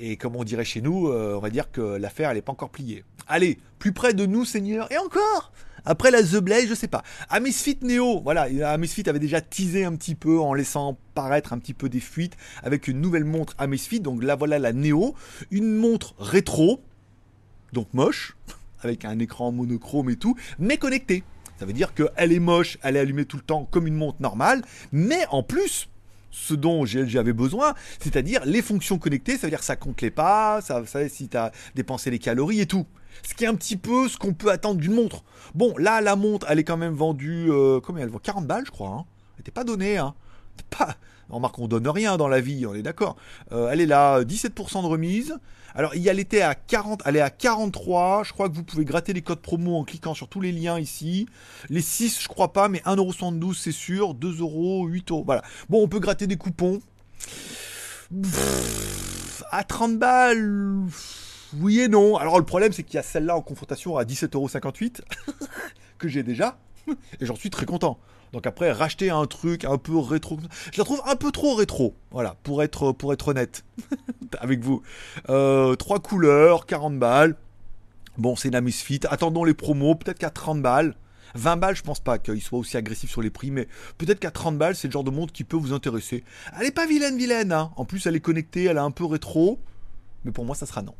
Et 0.00 0.16
comme 0.16 0.36
on 0.36 0.44
dirait 0.44 0.64
chez 0.64 0.80
nous, 0.80 1.08
euh, 1.08 1.34
on 1.36 1.40
va 1.40 1.50
dire 1.50 1.70
que 1.70 1.80
l'affaire, 1.80 2.30
elle 2.30 2.36
n'est 2.36 2.42
pas 2.42 2.52
encore 2.52 2.70
pliée. 2.70 3.04
Allez, 3.26 3.58
plus 3.78 3.92
près 3.92 4.14
de 4.14 4.26
nous, 4.26 4.44
Seigneur, 4.44 4.90
et 4.92 4.98
encore 4.98 5.52
après 5.84 6.10
la 6.10 6.22
The 6.22 6.36
Blaze, 6.36 6.68
je 6.68 6.74
sais 6.74 6.88
pas. 6.88 7.02
Amazfit 7.30 7.78
Neo, 7.80 8.20
voilà, 8.20 8.42
Amazfit 8.70 9.08
avait 9.08 9.18
déjà 9.18 9.40
teasé 9.40 9.84
un 9.84 9.94
petit 9.96 10.14
peu 10.14 10.38
en 10.38 10.52
laissant 10.52 10.98
paraître 11.14 11.54
un 11.54 11.58
petit 11.58 11.72
peu 11.72 11.88
des 11.88 12.00
fuites 12.00 12.36
avec 12.62 12.88
une 12.88 13.00
nouvelle 13.00 13.24
montre 13.24 13.54
Amazfit. 13.56 14.00
Donc 14.00 14.22
là, 14.22 14.34
voilà 14.34 14.58
la 14.58 14.74
Neo, 14.74 15.14
une 15.50 15.74
montre 15.74 16.14
rétro, 16.18 16.82
donc 17.72 17.88
moche, 17.94 18.36
avec 18.82 19.06
un 19.06 19.18
écran 19.18 19.50
monochrome 19.50 20.10
et 20.10 20.16
tout, 20.16 20.36
mais 20.58 20.76
connectée. 20.76 21.24
Ça 21.58 21.64
veut 21.64 21.72
dire 21.72 21.94
qu'elle 21.94 22.32
est 22.32 22.38
moche, 22.38 22.76
elle 22.82 22.96
est 22.96 23.00
allumée 23.00 23.24
tout 23.24 23.38
le 23.38 23.42
temps 23.42 23.66
comme 23.70 23.86
une 23.86 23.96
montre 23.96 24.20
normale, 24.20 24.62
mais 24.92 25.24
en 25.30 25.42
plus, 25.42 25.88
ce 26.30 26.54
dont 26.54 26.84
j'avais 26.84 27.32
besoin, 27.32 27.74
c'est-à-dire 28.00 28.44
les 28.44 28.62
fonctions 28.62 28.98
connectées, 28.98 29.36
ça 29.36 29.46
veut 29.46 29.50
dire 29.50 29.62
ça 29.62 29.76
compte 29.76 30.00
les 30.02 30.10
pas, 30.10 30.60
ça, 30.60 30.84
ça 30.86 31.08
si 31.08 31.28
tu 31.28 31.36
as 31.36 31.52
dépensé 31.74 32.10
les 32.10 32.18
calories 32.18 32.60
et 32.60 32.66
tout. 32.66 32.86
Ce 33.22 33.34
qui 33.34 33.44
est 33.44 33.48
un 33.48 33.54
petit 33.54 33.76
peu 33.76 34.08
ce 34.08 34.16
qu'on 34.16 34.32
peut 34.32 34.50
attendre 34.50 34.80
d'une 34.80 34.94
montre. 34.94 35.24
Bon, 35.54 35.76
là, 35.76 36.00
la 36.00 36.16
montre, 36.16 36.46
elle 36.48 36.58
est 36.58 36.64
quand 36.64 36.76
même 36.76 36.94
vendue, 36.94 37.46
euh, 37.50 37.80
combien 37.80 38.04
elle 38.04 38.10
vaut? 38.10 38.20
40 38.20 38.46
balles, 38.46 38.64
je 38.66 38.70
crois. 38.70 38.90
Hein. 38.90 39.04
Elle 39.34 39.40
n'était 39.40 39.50
pas 39.50 39.64
donnée, 39.64 39.98
hein. 39.98 40.14
Pas... 40.70 40.96
On 41.30 41.36
remarque, 41.36 41.58
on 41.58 41.68
donne 41.68 41.88
rien 41.88 42.16
dans 42.16 42.28
la 42.28 42.40
vie, 42.40 42.66
on 42.66 42.74
est 42.74 42.82
d'accord. 42.82 43.16
Euh, 43.52 43.70
elle 43.70 43.80
est 43.80 43.86
là, 43.86 44.22
17% 44.22 44.82
de 44.82 44.86
remise. 44.86 45.36
Alors, 45.74 45.94
il 45.94 46.02
y 46.02 46.08
a 46.08 46.12
l'été 46.12 46.42
à 46.42 46.54
40, 46.54 47.02
elle 47.04 47.16
est 47.16 47.20
à 47.20 47.30
43. 47.30 48.24
Je 48.24 48.32
crois 48.32 48.48
que 48.48 48.54
vous 48.54 48.64
pouvez 48.64 48.84
gratter 48.84 49.12
les 49.12 49.22
codes 49.22 49.40
promo 49.40 49.76
en 49.76 49.84
cliquant 49.84 50.14
sur 50.14 50.28
tous 50.28 50.40
les 50.40 50.52
liens 50.52 50.78
ici. 50.78 51.26
Les 51.68 51.82
6, 51.82 52.22
je 52.22 52.28
crois 52.28 52.52
pas, 52.52 52.68
mais 52.68 52.78
1,72€ 52.80 53.54
c'est 53.54 53.72
sûr. 53.72 54.14
2€, 54.14 54.88
8€. 54.88 55.24
Voilà. 55.24 55.42
Bon, 55.68 55.82
on 55.82 55.88
peut 55.88 56.00
gratter 56.00 56.26
des 56.26 56.36
coupons. 56.36 56.80
à 59.50 59.64
30 59.64 59.98
balles 59.98 60.88
oui 61.56 61.80
et 61.80 61.88
non. 61.88 62.16
Alors 62.16 62.38
le 62.38 62.44
problème 62.44 62.72
c'est 62.72 62.82
qu'il 62.82 62.96
y 62.96 62.98
a 62.98 63.02
celle-là 63.02 63.36
en 63.36 63.40
confrontation 63.40 63.96
à 63.96 64.04
17,58€ 64.04 65.00
que 65.98 66.08
j'ai 66.08 66.22
déjà 66.22 66.58
et 67.20 67.26
j'en 67.26 67.36
suis 67.36 67.50
très 67.50 67.66
content. 67.66 67.98
Donc 68.32 68.46
après 68.46 68.72
racheter 68.72 69.10
un 69.10 69.26
truc 69.26 69.64
un 69.64 69.78
peu 69.78 69.96
rétro, 69.96 70.38
je 70.72 70.78
la 70.78 70.84
trouve 70.84 71.00
un 71.06 71.16
peu 71.16 71.30
trop 71.30 71.54
rétro. 71.54 71.94
Voilà, 72.10 72.36
pour 72.42 72.62
être 72.62 73.28
honnête 73.28 73.64
avec 74.38 74.60
vous. 74.60 74.82
Euh, 75.30 75.76
trois 75.76 75.98
couleurs, 75.98 76.66
40 76.66 76.98
balles. 76.98 77.36
Bon, 78.18 78.34
c'est 78.36 78.48
une 78.48 78.72
Fit. 78.72 79.00
Attendons 79.08 79.44
les 79.44 79.54
promos, 79.54 79.94
peut-être 79.94 80.18
qu'à 80.18 80.30
30 80.30 80.60
balles. 80.60 80.94
20 81.34 81.56
balles, 81.56 81.76
je 81.76 81.82
pense 81.82 82.00
pas 82.00 82.18
qu'il 82.18 82.42
soit 82.42 82.58
aussi 82.58 82.76
agressif 82.76 83.10
sur 83.10 83.22
les 83.22 83.30
prix, 83.30 83.50
mais 83.50 83.68
peut-être 83.98 84.18
qu'à 84.18 84.30
30 84.30 84.58
balles, 84.58 84.74
c'est 84.74 84.88
le 84.88 84.92
genre 84.92 85.04
de 85.04 85.10
montre 85.10 85.32
qui 85.32 85.44
peut 85.44 85.56
vous 85.56 85.72
intéresser. 85.72 86.24
Elle 86.58 86.66
est 86.66 86.72
pas 86.72 86.86
vilaine, 86.86 87.16
vilaine, 87.16 87.52
hein. 87.52 87.70
En 87.76 87.84
plus, 87.84 88.06
elle 88.06 88.16
est 88.16 88.20
connectée, 88.20 88.64
elle 88.64 88.76
est 88.76 88.80
un 88.80 88.90
peu 88.90 89.04
rétro. 89.04 89.60
Mais 90.24 90.32
pour 90.32 90.44
moi, 90.44 90.56
ça 90.56 90.66
sera 90.66 90.82
non. 90.82 90.94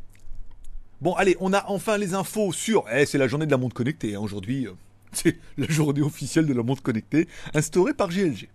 Bon, 1.00 1.14
allez, 1.14 1.36
on 1.40 1.52
a 1.52 1.64
enfin 1.68 1.96
les 1.96 2.14
infos 2.14 2.52
sur. 2.52 2.84
Eh, 2.92 3.06
c'est 3.06 3.18
la 3.18 3.28
journée 3.28 3.46
de 3.46 3.50
la 3.50 3.56
montre 3.56 3.74
connectée 3.74 4.14
hein, 4.14 4.20
aujourd'hui. 4.20 4.68
C'est 5.12 5.38
la 5.56 5.66
journée 5.66 6.02
officielle 6.02 6.46
de 6.46 6.54
la 6.54 6.62
montre 6.62 6.82
connectée 6.82 7.28
instaurée 7.54 7.94
par 7.94 8.08
GLG. 8.08 8.48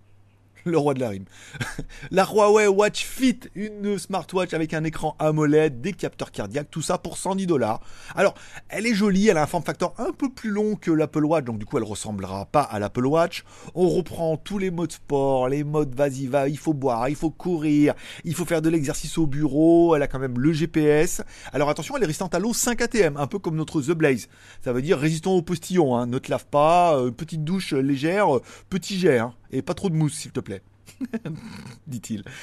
le 0.66 0.78
roi 0.78 0.94
de 0.94 1.00
la 1.00 1.10
rime. 1.10 1.26
la 2.12 2.26
Huawei 2.26 2.68
Watch 2.68 3.06
Fit, 3.06 3.40
une 3.56 3.98
smartwatch 3.98 4.54
avec 4.54 4.74
un 4.74 4.84
écran 4.84 5.16
AMOLED, 5.20 5.82
des 5.82 5.94
capteurs 5.94 6.32
cardiaques, 6.32 6.72
tout 6.72 6.82
ça 6.82 6.98
pour 6.98 7.18
110 7.18 7.48
dollars. 7.48 7.82
Alors, 8.16 8.34
elle 8.70 8.86
est 8.86 8.94
jolie, 8.94 9.28
elle 9.28 9.38
a 9.38 9.44
un 9.44 9.48
form 9.48 9.64
factor 9.64 9.94
un 9.98 10.12
peu 10.12 10.30
plus 10.30 10.50
long 10.50 10.76
que 10.76 10.92
l'Apple 10.92 11.26
Watch, 11.26 11.46
donc 11.46 11.60
du 11.60 11.66
coup 11.66 11.78
elle 11.78 11.84
ressemblera 11.84 12.46
pas 12.46 12.62
à 12.62 12.80
l'Apple 12.80 13.06
Watch. 13.06 13.44
On 13.76 13.90
reprend 13.90 14.38
tous 14.38 14.58
les 14.58 14.72
modes 14.72 14.92
sport, 14.92 15.50
les 15.50 15.64
modes 15.64 15.96
vas-y 15.96 16.28
va, 16.28 16.48
il 16.48 16.58
faut 16.58 16.74
boire, 16.74 17.10
il 17.10 17.16
faut 17.16 17.32
courir, 17.32 17.94
il 18.24 18.34
faut 18.34 18.46
faire 18.46 18.62
de 18.62 18.70
l'exercice 18.70 19.18
au 19.18 19.28
bureau, 19.28 19.96
elle 19.96 20.02
a 20.02 20.08
quand 20.08 20.20
même 20.20 20.40
le 20.40 20.54
GPS. 20.54 21.22
Alors 21.52 21.70
attention, 21.70 21.98
elle 21.98 22.04
est 22.04 22.08
résistante 22.08 22.36
à 22.36 22.40
l'eau 22.40 22.54
5 22.54 22.82
ATM, 22.82 23.18
un 23.18 23.28
peu 23.28 23.40
comme 23.40 23.56
notre 23.56 23.82
The 23.82 23.92
Blaze. 23.92 24.28
Ça 24.64 24.72
veut 24.74 24.82
dire 24.82 24.98
résistant 24.98 25.34
au 25.34 25.42
postillon, 25.42 25.96
hein. 25.96 26.06
ne 26.06 26.20
te 26.20 26.32
lave 26.32 26.46
pas, 26.48 26.98
euh, 26.98 27.12
petite 27.12 27.44
douche 27.44 27.74
légère, 27.74 28.38
euh, 28.38 28.42
petit 28.70 28.98
jet, 28.98 29.20
hein. 29.20 29.34
Et 29.54 29.62
pas 29.62 29.74
trop 29.74 29.90
de 29.90 29.96
mousse 29.96 30.16
s'il 30.16 30.32
te 30.32 30.40
plaît. 30.40 30.62
dit-il. 31.88 32.24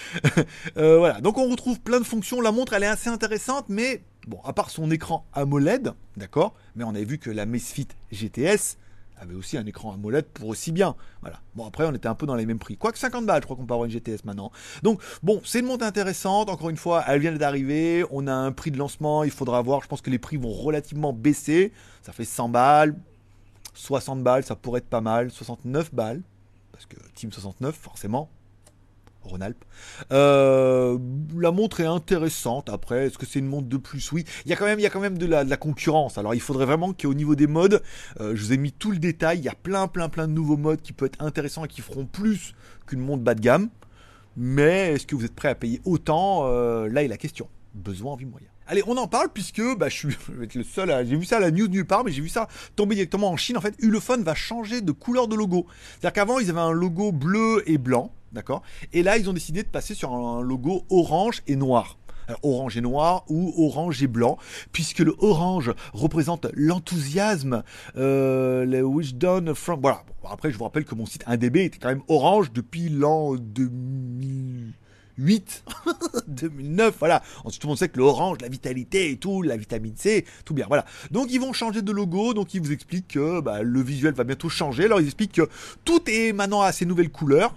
Euh, 0.77 0.99
voilà, 0.99 1.21
donc 1.21 1.37
on 1.37 1.49
retrouve 1.49 1.81
plein 1.81 1.99
de 1.99 2.05
fonctions. 2.05 2.41
La 2.41 2.53
montre, 2.53 2.73
elle 2.73 2.85
est 2.85 2.87
assez 2.87 3.09
intéressante, 3.09 3.67
mais 3.69 4.03
bon, 4.29 4.41
à 4.45 4.53
part 4.53 4.71
son 4.71 4.91
écran 4.91 5.27
AMOLED, 5.33 5.93
d'accord, 6.17 6.55
mais 6.77 6.85
on 6.85 6.91
avait 6.91 7.05
vu 7.05 7.19
que 7.19 7.31
la 7.31 7.45
Mesfit 7.45 7.89
GTS 8.13 8.77
avait 9.21 9.35
aussi 9.35 9.59
un 9.59 9.67
écran 9.67 9.93
AMOLED 9.93 10.27
pour 10.27 10.49
aussi 10.49 10.73
bien. 10.73 10.95
Voilà. 11.21 11.41
Bon, 11.55 11.67
après, 11.67 11.85
on 11.87 11.93
était 11.93 12.09
un 12.09 12.15
peu 12.15 12.27
dans 12.27 12.37
les 12.37 12.47
mêmes 12.47 12.59
prix. 12.59 12.77
Quoique 12.77 12.99
50 12.99 13.27
balles, 13.27 13.43
je 13.43 13.47
crois 13.47 13.57
qu'on 13.57 13.67
peut 13.67 13.75
avoir 13.75 13.87
une 13.87 13.91
GTS 13.91 14.25
maintenant. 14.25 14.51
Donc, 14.83 15.03
bon, 15.23 15.41
c'est 15.45 15.61
une 15.61 15.67
montre 15.67 15.85
intéressante. 15.85 16.49
Encore 16.49 16.71
une 16.71 16.77
fois, 16.77 17.05
elle 17.07 17.21
vient 17.21 17.33
d'arriver. 17.33 18.05
On 18.11 18.27
a 18.27 18.33
un 18.33 18.53
prix 18.53 18.71
de 18.71 18.79
lancement. 18.79 19.25
Il 19.25 19.31
faudra 19.31 19.61
voir. 19.61 19.83
Je 19.83 19.89
pense 19.89 20.01
que 20.01 20.11
les 20.11 20.19
prix 20.19 20.37
vont 20.37 20.53
relativement 20.53 21.13
baisser. 21.13 21.73
Ça 22.03 22.13
fait 22.13 22.25
100 22.25 22.49
balles. 22.49 22.97
60 23.75 24.23
balles, 24.23 24.45
ça 24.45 24.57
pourrait 24.57 24.79
être 24.79 24.89
pas 24.89 25.01
mal. 25.01 25.31
69 25.31 25.95
balles. 25.95 26.23
Parce 26.81 26.87
que 26.87 27.13
Team 27.15 27.31
69, 27.31 27.77
forcément, 27.77 28.31
Rhône-Alpes. 29.23 29.67
Euh, 30.13 30.99
la 31.37 31.51
montre 31.51 31.81
est 31.81 31.87
intéressante. 31.87 32.71
Après, 32.71 33.07
est-ce 33.07 33.19
que 33.19 33.27
c'est 33.27 33.39
une 33.39 33.49
montre 33.49 33.69
de 33.69 33.77
plus? 33.77 34.11
Oui. 34.13 34.25
Il 34.47 34.51
y 34.51 34.55
a 34.55 34.57
quand 34.57 34.65
même, 34.65 34.79
il 34.79 34.83
y 34.83 34.87
a 34.87 34.91
quand 34.91 35.01
même 35.01 35.19
de 35.19 35.27
la, 35.27 35.45
concurrence. 35.59 36.17
Alors, 36.17 36.35
il 36.35 36.41
faudrait 36.41 36.65
vraiment 36.65 36.95
qu'au 36.95 37.13
niveau 37.13 37.35
des 37.35 37.47
modes, 37.47 37.83
euh, 38.21 38.35
je 38.35 38.43
vous 38.43 38.53
ai 38.55 38.57
mis 38.57 38.73
tout 38.73 38.93
le 38.93 38.99
détail. 38.99 39.41
Il 39.41 39.45
y 39.45 39.51
a 39.51 39.55
plein, 39.55 39.89
plein, 39.89 40.09
plein 40.09 40.27
de 40.27 40.33
nouveaux 40.33 40.57
modes 40.57 40.81
qui 40.81 40.95
peuvent 40.95 41.09
être 41.09 41.23
intéressants 41.23 41.67
et 41.67 41.69
qui 41.69 41.83
feront 41.83 42.07
plus 42.07 42.55
qu'une 42.87 43.01
montre 43.01 43.23
bas 43.23 43.35
de 43.35 43.41
gamme. 43.41 43.69
Mais 44.39 44.95
est-ce 44.95 45.07
que 45.07 45.15
vous 45.15 45.27
êtes 45.27 45.35
prêt 45.35 45.49
à 45.49 45.55
payer 45.55 45.83
autant? 45.85 46.47
Euh, 46.47 46.89
Là 46.89 47.03
est 47.03 47.09
la 47.09 47.19
question. 47.19 47.47
Besoin, 47.75 48.13
envie, 48.13 48.25
moyen. 48.25 48.49
Allez, 48.71 48.85
on 48.87 48.97
en 48.99 49.09
parle 49.09 49.31
puisque 49.35 49.61
bah, 49.77 49.89
je, 49.89 49.97
suis, 49.97 50.09
le 50.55 50.63
seul. 50.63 51.05
J'ai 51.05 51.17
vu 51.17 51.25
ça 51.25 51.39
à 51.39 51.41
la 51.41 51.51
news 51.51 51.67
nulle 51.67 51.85
part, 51.85 52.05
mais 52.05 52.13
j'ai 52.13 52.23
vu 52.23 52.29
ça 52.29 52.47
tomber 52.77 52.95
directement 52.95 53.29
en 53.29 53.37
Chine. 53.37 53.57
En 53.57 53.61
fait, 53.61 53.75
Ulefone 53.81 54.23
va 54.23 54.37
changer 54.37 54.81
de 54.81 54.93
couleur 54.93 55.27
de 55.27 55.35
logo. 55.35 55.67
C'est-à-dire 55.99 56.13
qu'avant, 56.13 56.39
ils 56.39 56.51
avaient 56.51 56.61
un 56.61 56.71
logo 56.71 57.11
bleu 57.11 57.65
et 57.67 57.79
blanc. 57.79 58.13
D'accord? 58.31 58.63
Et 58.93 59.03
là, 59.03 59.19
ils 59.19 59.29
ont 59.29 59.33
décidé 59.33 59.65
de 59.65 59.69
passer 59.69 59.95
sur 59.95 60.13
un 60.13 60.41
logo 60.41 60.85
orange 60.89 61.43
et 61.49 61.57
noir. 61.57 61.99
orange 62.45 62.77
et 62.77 62.81
noir 62.81 63.25
ou 63.29 63.53
orange 63.59 64.05
et 64.05 64.07
blanc, 64.07 64.39
puisque 64.71 65.01
le 65.01 65.17
orange 65.19 65.73
représente 65.93 66.47
l'enthousiasme, 66.55 67.65
euh, 67.97 68.65
le 68.65 68.85
wisdom 68.85 69.53
from. 69.57 69.81
Voilà. 69.81 70.05
après, 70.31 70.53
je 70.53 70.57
vous 70.57 70.63
rappelle 70.63 70.85
que 70.85 70.95
mon 70.95 71.07
site 71.07 71.25
1DB 71.27 71.65
était 71.65 71.79
quand 71.79 71.89
même 71.89 72.05
orange 72.07 72.53
depuis 72.53 72.89
l'an 72.89 73.35
2008, 75.21 75.65
2009, 76.29 76.97
voilà. 76.99 77.23
Ensuite, 77.45 77.61
tout 77.61 77.67
le 77.67 77.71
monde 77.71 77.79
sait 77.79 77.89
que 77.89 77.99
l'orange, 77.99 78.39
la 78.41 78.49
vitalité 78.49 79.11
et 79.11 79.17
tout, 79.17 79.43
la 79.43 79.57
vitamine 79.57 79.95
C, 79.97 80.25
tout 80.45 80.55
bien, 80.55 80.67
voilà. 80.67 80.85
Donc, 81.11 81.29
ils 81.31 81.41
vont 81.41 81.53
changer 81.53 81.83
de 81.83 81.93
logo, 81.93 82.35
donc 82.35 82.55
ils 82.55 82.61
vous 82.61 82.73
expliquent 82.73 83.09
que 83.09 83.41
bah, 83.41 83.63
le 83.63 83.83
visuel 83.83 84.15
va 84.15 84.25
bientôt 84.25 84.49
changer. 84.49 84.85
Alors, 84.85 85.01
ils 85.01 85.07
expliquent 85.07 85.33
que 85.33 85.49
tout 85.85 86.03
est 86.09 86.33
maintenant 86.33 86.63
à 86.63 86.73
ces 86.73 86.87
nouvelles 86.87 87.11
couleurs 87.11 87.55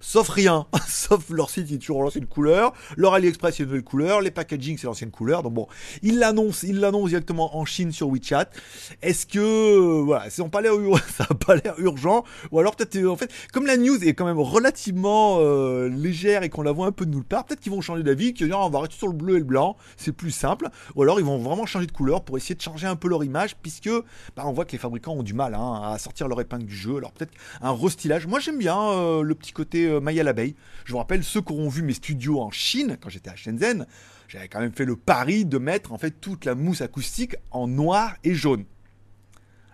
sauf 0.00 0.28
rien, 0.28 0.66
sauf 0.88 1.30
leur 1.30 1.50
site, 1.50 1.70
est 1.72 1.78
toujours 1.78 2.02
l'ancienne 2.02 2.26
couleur, 2.26 2.72
leur 2.96 3.14
AliExpress, 3.14 3.60
a 3.60 3.62
une 3.62 3.68
nouvelle 3.68 3.84
couleur, 3.84 4.20
les 4.20 4.30
packaging, 4.30 4.78
c'est 4.78 4.86
l'ancienne 4.86 5.10
couleur, 5.10 5.42
donc 5.42 5.54
bon, 5.54 5.66
ils 6.02 6.18
l'annoncent, 6.18 6.66
ils 6.66 6.78
l'annoncent 6.78 7.08
directement 7.08 7.56
en 7.56 7.64
Chine 7.64 7.92
sur 7.92 8.08
WeChat. 8.08 8.48
Est-ce 9.02 9.26
que, 9.26 10.00
voilà, 10.00 10.30
ça 10.30 10.42
n'a 10.42 10.48
pas 10.48 10.60
l'air, 10.60 10.72
ça 11.16 11.26
pas 11.26 11.56
l'air 11.56 11.74
urgent, 11.78 12.24
ou 12.50 12.58
alors 12.58 12.76
peut-être, 12.76 13.04
en 13.06 13.16
fait, 13.16 13.30
comme 13.52 13.66
la 13.66 13.76
news 13.76 14.02
est 14.02 14.14
quand 14.14 14.26
même 14.26 14.38
relativement 14.38 15.38
euh, 15.40 15.88
légère 15.88 16.42
et 16.42 16.48
qu'on 16.48 16.62
la 16.62 16.72
voit 16.72 16.86
un 16.86 16.92
peu 16.92 17.06
de 17.06 17.14
nulle 17.14 17.24
part, 17.24 17.44
peut-être 17.44 17.60
qu'ils 17.60 17.72
vont 17.72 17.80
changer 17.80 18.02
d'avis, 18.02 18.34
qu'ils 18.34 18.50
vont 18.50 18.56
on 18.56 18.70
va 18.70 18.80
rester 18.80 18.96
sur 18.96 19.08
le 19.08 19.12
bleu 19.12 19.36
et 19.36 19.38
le 19.38 19.44
blanc, 19.44 19.76
c'est 19.96 20.12
plus 20.12 20.30
simple, 20.30 20.68
ou 20.94 21.02
alors 21.02 21.20
ils 21.20 21.26
vont 21.26 21.38
vraiment 21.38 21.66
changer 21.66 21.86
de 21.86 21.92
couleur 21.92 22.22
pour 22.22 22.36
essayer 22.36 22.54
de 22.54 22.62
changer 22.62 22.86
un 22.86 22.96
peu 22.96 23.08
leur 23.08 23.24
image, 23.24 23.56
puisque, 23.56 23.90
bah, 24.36 24.44
on 24.46 24.52
voit 24.52 24.64
que 24.64 24.72
les 24.72 24.78
fabricants 24.78 25.12
ont 25.12 25.22
du 25.22 25.34
mal 25.34 25.54
hein, 25.54 25.82
à 25.84 25.98
sortir 25.98 26.28
leur 26.28 26.40
épingle 26.40 26.64
du 26.64 26.76
jeu, 26.76 26.96
alors 26.96 27.12
peut-être 27.12 27.32
un 27.60 27.72
restylage. 27.72 28.26
Moi 28.26 28.40
j'aime 28.40 28.58
bien 28.58 28.78
euh, 28.78 29.22
le 29.22 29.34
petit 29.34 29.52
côté 29.52 29.85
euh, 29.86 30.00
Maya 30.00 30.22
l'abeille. 30.22 30.54
Je 30.84 30.92
vous 30.92 30.98
rappelle, 30.98 31.24
ceux 31.24 31.40
qui 31.40 31.52
auront 31.52 31.68
vu 31.68 31.82
mes 31.82 31.94
studios 31.94 32.40
en 32.40 32.50
Chine, 32.50 32.96
quand 33.00 33.08
j'étais 33.08 33.30
à 33.30 33.36
Shenzhen, 33.36 33.86
j'avais 34.28 34.48
quand 34.48 34.60
même 34.60 34.72
fait 34.72 34.84
le 34.84 34.96
pari 34.96 35.44
de 35.44 35.58
mettre 35.58 35.92
en 35.92 35.98
fait 35.98 36.10
toute 36.10 36.44
la 36.44 36.54
mousse 36.54 36.80
acoustique 36.80 37.36
en 37.50 37.66
noir 37.66 38.14
et 38.24 38.34
jaune. 38.34 38.64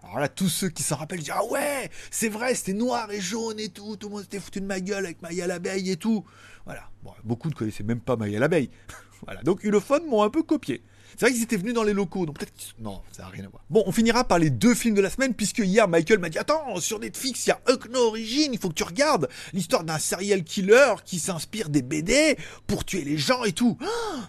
Alors 0.02 0.18
là, 0.18 0.28
tous 0.28 0.48
ceux 0.48 0.68
qui 0.68 0.82
s'en 0.82 0.96
rappellent 0.96 1.20
disent 1.20 1.32
Ah 1.34 1.44
ouais, 1.46 1.90
c'est 2.10 2.28
vrai, 2.28 2.54
c'était 2.54 2.74
noir 2.74 3.10
et 3.10 3.20
jaune 3.20 3.58
et 3.58 3.70
tout, 3.70 3.96
tout 3.96 4.08
le 4.08 4.14
monde 4.14 4.22
s'était 4.22 4.40
foutu 4.40 4.60
de 4.60 4.66
ma 4.66 4.80
gueule 4.80 5.04
avec 5.04 5.22
Maya 5.22 5.46
l'abeille 5.46 5.90
et 5.90 5.96
tout. 5.96 6.24
Voilà. 6.66 6.90
beaucoup 7.24 7.48
ne 7.48 7.54
connaissaient 7.54 7.82
même 7.82 8.00
pas 8.00 8.16
Maya 8.16 8.38
l'abeille. 8.38 8.70
voilà. 9.24 9.42
Donc 9.42 9.64
Ulefone 9.64 10.06
m'ont 10.06 10.22
un 10.22 10.30
peu 10.30 10.42
copié. 10.42 10.82
C'est 11.12 11.26
vrai 11.26 11.32
qu'ils 11.32 11.42
étaient 11.42 11.56
venus 11.56 11.74
dans 11.74 11.82
les 11.82 11.92
locaux, 11.92 12.26
donc 12.26 12.38
peut-être 12.38 12.52
Non, 12.78 13.02
ça 13.12 13.22
n'a 13.22 13.28
rien 13.28 13.44
à 13.44 13.48
voir. 13.48 13.64
Bon, 13.70 13.82
on 13.86 13.92
finira 13.92 14.24
par 14.24 14.38
les 14.38 14.50
deux 14.50 14.74
films 14.74 14.94
de 14.94 15.00
la 15.00 15.10
semaine, 15.10 15.34
puisque 15.34 15.58
hier, 15.58 15.88
Michael 15.88 16.18
m'a 16.18 16.28
dit 16.28 16.38
Attends, 16.38 16.80
sur 16.80 16.98
Netflix, 16.98 17.46
il 17.46 17.50
y 17.50 17.52
a 17.52 17.60
Huckno 17.68 17.98
Origin, 18.08 18.50
il 18.52 18.58
faut 18.58 18.68
que 18.68 18.74
tu 18.74 18.82
regardes 18.82 19.28
l'histoire 19.52 19.84
d'un 19.84 19.98
serial 19.98 20.44
killer 20.44 20.94
qui 21.04 21.18
s'inspire 21.18 21.68
des 21.68 21.82
BD 21.82 22.36
pour 22.66 22.84
tuer 22.84 23.04
les 23.04 23.18
gens 23.18 23.44
et 23.44 23.52
tout. 23.52 23.76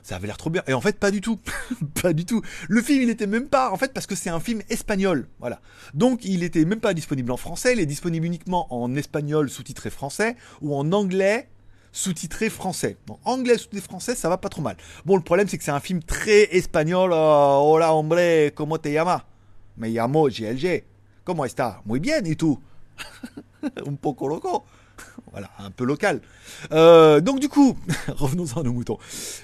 ça 0.03 0.15
avait 0.17 0.27
l'air 0.27 0.37
trop 0.37 0.49
bien. 0.49 0.63
Et 0.67 0.73
en 0.73 0.81
fait, 0.81 0.99
pas 0.99 1.11
du 1.11 1.21
tout. 1.21 1.39
pas 2.01 2.13
du 2.13 2.25
tout. 2.25 2.41
Le 2.67 2.81
film, 2.81 3.01
il 3.01 3.09
était 3.09 3.27
même 3.27 3.47
pas, 3.47 3.71
en 3.71 3.77
fait, 3.77 3.93
parce 3.93 4.07
que 4.07 4.15
c'est 4.15 4.29
un 4.29 4.39
film 4.39 4.61
espagnol. 4.69 5.27
Voilà. 5.39 5.61
Donc, 5.93 6.25
il 6.25 6.43
était 6.43 6.65
même 6.65 6.79
pas 6.79 6.93
disponible 6.93 7.31
en 7.31 7.37
français, 7.37 7.73
il 7.73 7.79
est 7.79 7.85
disponible 7.85 8.25
uniquement 8.25 8.73
en 8.73 8.95
espagnol 8.95 9.49
sous-titré 9.49 9.89
français 9.89 10.35
ou 10.61 10.75
en 10.75 10.91
anglais 10.91 11.49
sous-titré 11.93 12.49
français. 12.49 12.97
Bon, 13.07 13.17
anglais 13.23 13.57
sous-titré 13.57 13.79
français, 13.79 14.15
ça 14.15 14.27
va 14.27 14.37
pas 14.37 14.49
trop 14.49 14.61
mal. 14.61 14.75
Bon, 15.05 15.15
le 15.15 15.23
problème, 15.23 15.47
c'est 15.47 15.57
que 15.57 15.63
c'est 15.63 15.71
un 15.71 15.79
film 15.79 16.03
très 16.03 16.53
espagnol. 16.55 17.13
Euh, 17.13 17.15
Hola, 17.15 17.93
hombre, 17.93 18.51
¿cómo 18.53 18.79
te 18.79 18.91
llamas? 18.91 19.21
Me 19.77 19.89
llamo 19.89 20.23
GLG. 20.25 20.83
¿Cómo 21.23 21.45
está? 21.45 21.81
Muy 21.85 21.99
bien, 21.99 22.25
et 22.25 22.35
tout. 22.35 22.59
Un 23.85 23.95
poco 23.95 24.27
loco. 24.27 24.65
Voilà, 25.33 25.49
un 25.57 25.71
peu 25.71 25.83
local. 25.83 26.21
Euh, 26.71 27.19
donc 27.19 27.39
du 27.39 27.49
coup, 27.49 27.75
revenons-en 28.07 28.61
à 28.61 28.63
nos 28.63 28.71
moutons. 28.71 28.99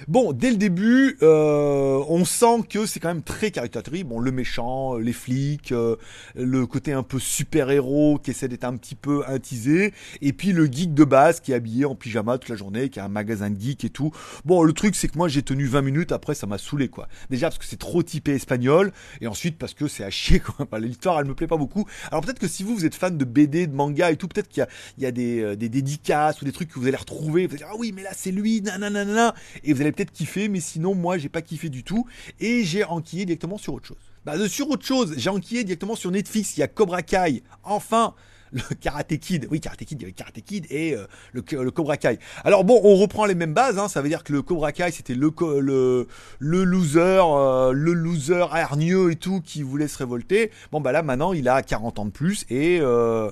Bon, 0.06 0.32
dès 0.32 0.50
le 0.50 0.56
début, 0.56 1.18
euh, 1.22 2.02
on 2.08 2.24
sent 2.24 2.62
que 2.68 2.86
c'est 2.86 3.00
quand 3.00 3.08
même 3.08 3.22
très 3.22 3.50
caricatural. 3.50 4.04
Bon, 4.04 4.20
le 4.20 4.30
méchant, 4.30 4.96
les 4.96 5.12
flics, 5.12 5.72
euh, 5.72 5.96
le 6.36 6.64
côté 6.66 6.92
un 6.92 7.02
peu 7.02 7.18
super-héros 7.18 8.20
qui 8.22 8.30
essaie 8.30 8.46
d'être 8.46 8.64
un 8.64 8.76
petit 8.76 8.94
peu 8.94 9.24
intisé, 9.26 9.92
et 10.22 10.32
puis 10.32 10.52
le 10.52 10.66
geek 10.66 10.94
de 10.94 11.02
base 11.02 11.40
qui 11.40 11.50
est 11.50 11.56
habillé 11.56 11.84
en 11.84 11.96
pyjama 11.96 12.38
toute 12.38 12.50
la 12.50 12.56
journée, 12.56 12.88
qui 12.88 13.00
a 13.00 13.04
un 13.04 13.08
magasin 13.08 13.50
de 13.50 13.60
geek 13.60 13.84
et 13.84 13.90
tout. 13.90 14.12
Bon, 14.44 14.62
le 14.62 14.72
truc 14.72 14.94
c'est 14.94 15.08
que 15.08 15.18
moi 15.18 15.26
j'ai 15.26 15.42
tenu 15.42 15.66
20 15.66 15.82
minutes, 15.82 16.12
après 16.12 16.34
ça 16.34 16.46
m'a 16.46 16.58
saoulé 16.58 16.88
quoi. 16.88 17.08
Déjà 17.30 17.48
parce 17.48 17.58
que 17.58 17.64
c'est 17.64 17.78
trop 17.78 18.04
typé 18.04 18.32
espagnol, 18.32 18.92
et 19.20 19.26
ensuite 19.26 19.58
parce 19.58 19.74
que 19.74 19.88
c'est 19.88 20.04
à 20.04 20.10
chier 20.10 20.38
quoi. 20.68 20.68
L'histoire 20.78 21.18
elle 21.18 21.26
me 21.26 21.34
plaît 21.34 21.48
pas 21.48 21.56
beaucoup. 21.56 21.84
Alors 22.12 22.22
peut-être 22.22 22.38
que 22.38 22.48
si 22.48 22.62
vous, 22.62 22.76
vous 22.76 22.84
êtes 22.84 22.94
fan 22.94 23.18
de 23.18 23.24
BD, 23.24 23.66
de 23.66 23.74
manga 23.74 24.12
et 24.12 24.16
tout, 24.16 24.28
peut-être 24.28 24.48
qu'il 24.48 24.64
y 24.98 25.06
a, 25.06 25.10
des, 25.10 25.56
des 25.56 25.79
dédicaces 25.82 26.40
ou 26.42 26.44
des 26.44 26.52
trucs 26.52 26.68
que 26.68 26.78
vous 26.78 26.86
allez 26.86 26.96
retrouver. 26.96 27.46
Vous 27.46 27.52
allez 27.52 27.58
dire, 27.58 27.68
ah 27.70 27.76
oui, 27.78 27.92
mais 27.94 28.02
là 28.02 28.10
c'est 28.14 28.30
lui, 28.30 28.60
nanana, 28.62 29.34
et 29.64 29.72
vous 29.72 29.80
allez 29.80 29.92
peut-être 29.92 30.12
kiffer, 30.12 30.48
mais 30.48 30.60
sinon, 30.60 30.94
moi 30.94 31.18
j'ai 31.18 31.28
pas 31.28 31.42
kiffé 31.42 31.68
du 31.68 31.84
tout, 31.84 32.06
et 32.38 32.64
j'ai 32.64 32.84
enquillé 32.84 33.24
directement 33.24 33.58
sur 33.58 33.74
autre 33.74 33.86
chose. 33.86 33.98
Bah, 34.24 34.48
sur 34.48 34.68
autre 34.68 34.84
chose, 34.84 35.14
j'ai 35.16 35.30
enquillé 35.30 35.64
directement 35.64 35.96
sur 35.96 36.10
Netflix, 36.10 36.56
il 36.56 36.60
y 36.60 36.62
a 36.62 36.68
Cobra 36.68 37.02
Kai, 37.02 37.42
enfin 37.62 38.14
le 38.52 38.62
Karate 38.80 39.18
Kid. 39.18 39.46
Oui, 39.50 39.60
Karate 39.60 39.84
Kid, 39.84 39.98
il 40.00 40.02
y 40.02 40.04
avait 40.04 40.12
Karate 40.12 40.40
Kid 40.40 40.66
et 40.70 40.94
euh, 40.94 41.06
le, 41.32 41.70
Cobra 41.70 41.96
Kai. 41.96 42.18
Alors 42.44 42.64
bon, 42.64 42.80
on 42.82 42.96
reprend 42.96 43.26
les 43.26 43.34
mêmes 43.34 43.54
bases. 43.54 43.78
Hein, 43.78 43.88
ça 43.88 44.02
veut 44.02 44.08
dire 44.08 44.24
que 44.24 44.32
le 44.32 44.42
Cobra 44.42 44.72
Kai, 44.72 44.90
c'était 44.90 45.14
le, 45.14 45.32
le, 45.60 46.06
le 46.38 46.64
loser, 46.64 47.22
euh, 47.22 47.72
le 47.72 47.92
loser 47.92 48.46
hargneux 48.50 49.10
et 49.10 49.16
tout 49.16 49.40
qui 49.40 49.62
voulait 49.62 49.88
se 49.88 49.98
révolter. 49.98 50.50
Bon, 50.72 50.80
bah 50.80 50.92
là, 50.92 51.02
maintenant, 51.02 51.32
il 51.32 51.48
a 51.48 51.62
40 51.62 51.98
ans 51.98 52.04
de 52.04 52.10
plus 52.10 52.44
et... 52.50 52.78
Euh, 52.80 53.30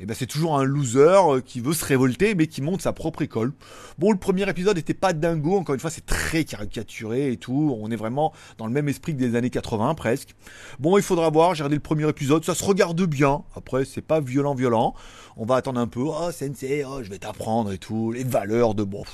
et 0.00 0.06
ben 0.06 0.14
c'est 0.14 0.26
toujours 0.26 0.58
un 0.58 0.64
loser 0.64 1.40
qui 1.44 1.60
veut 1.60 1.72
se 1.72 1.84
révolter 1.84 2.34
mais 2.34 2.46
qui 2.46 2.62
monte 2.62 2.82
sa 2.82 2.92
propre 2.92 3.22
école. 3.22 3.52
Bon, 3.98 4.10
le 4.10 4.18
premier 4.18 4.48
épisode 4.48 4.76
n'était 4.76 4.94
pas 4.94 5.12
dingo, 5.12 5.56
encore 5.56 5.74
une 5.74 5.80
fois, 5.80 5.90
c'est 5.90 6.04
très 6.04 6.44
caricaturé 6.44 7.30
et 7.32 7.36
tout. 7.36 7.76
On 7.80 7.90
est 7.90 7.96
vraiment 7.96 8.32
dans 8.58 8.66
le 8.66 8.72
même 8.72 8.88
esprit 8.88 9.12
que 9.12 9.18
des 9.18 9.36
années 9.36 9.50
80 9.50 9.94
presque. 9.94 10.34
Bon, 10.80 10.98
il 10.98 11.02
faudra 11.02 11.30
voir, 11.30 11.54
j'ai 11.54 11.62
regardé 11.62 11.76
le 11.76 11.80
premier 11.80 12.08
épisode, 12.08 12.44
ça 12.44 12.54
se 12.54 12.64
regarde 12.64 13.00
bien. 13.02 13.44
Après, 13.54 13.84
c'est 13.84 14.02
pas 14.02 14.20
violent, 14.20 14.53
violent. 14.54 14.94
On 15.36 15.44
va 15.44 15.56
attendre 15.56 15.80
un 15.80 15.86
peu. 15.86 16.02
Oh, 16.02 16.30
sensei, 16.32 16.84
oh, 16.84 17.02
je 17.02 17.10
vais 17.10 17.18
t'apprendre 17.18 17.72
et 17.72 17.78
tout. 17.78 18.12
Les 18.12 18.24
valeurs 18.24 18.74
de 18.74 18.84
bon. 18.84 19.04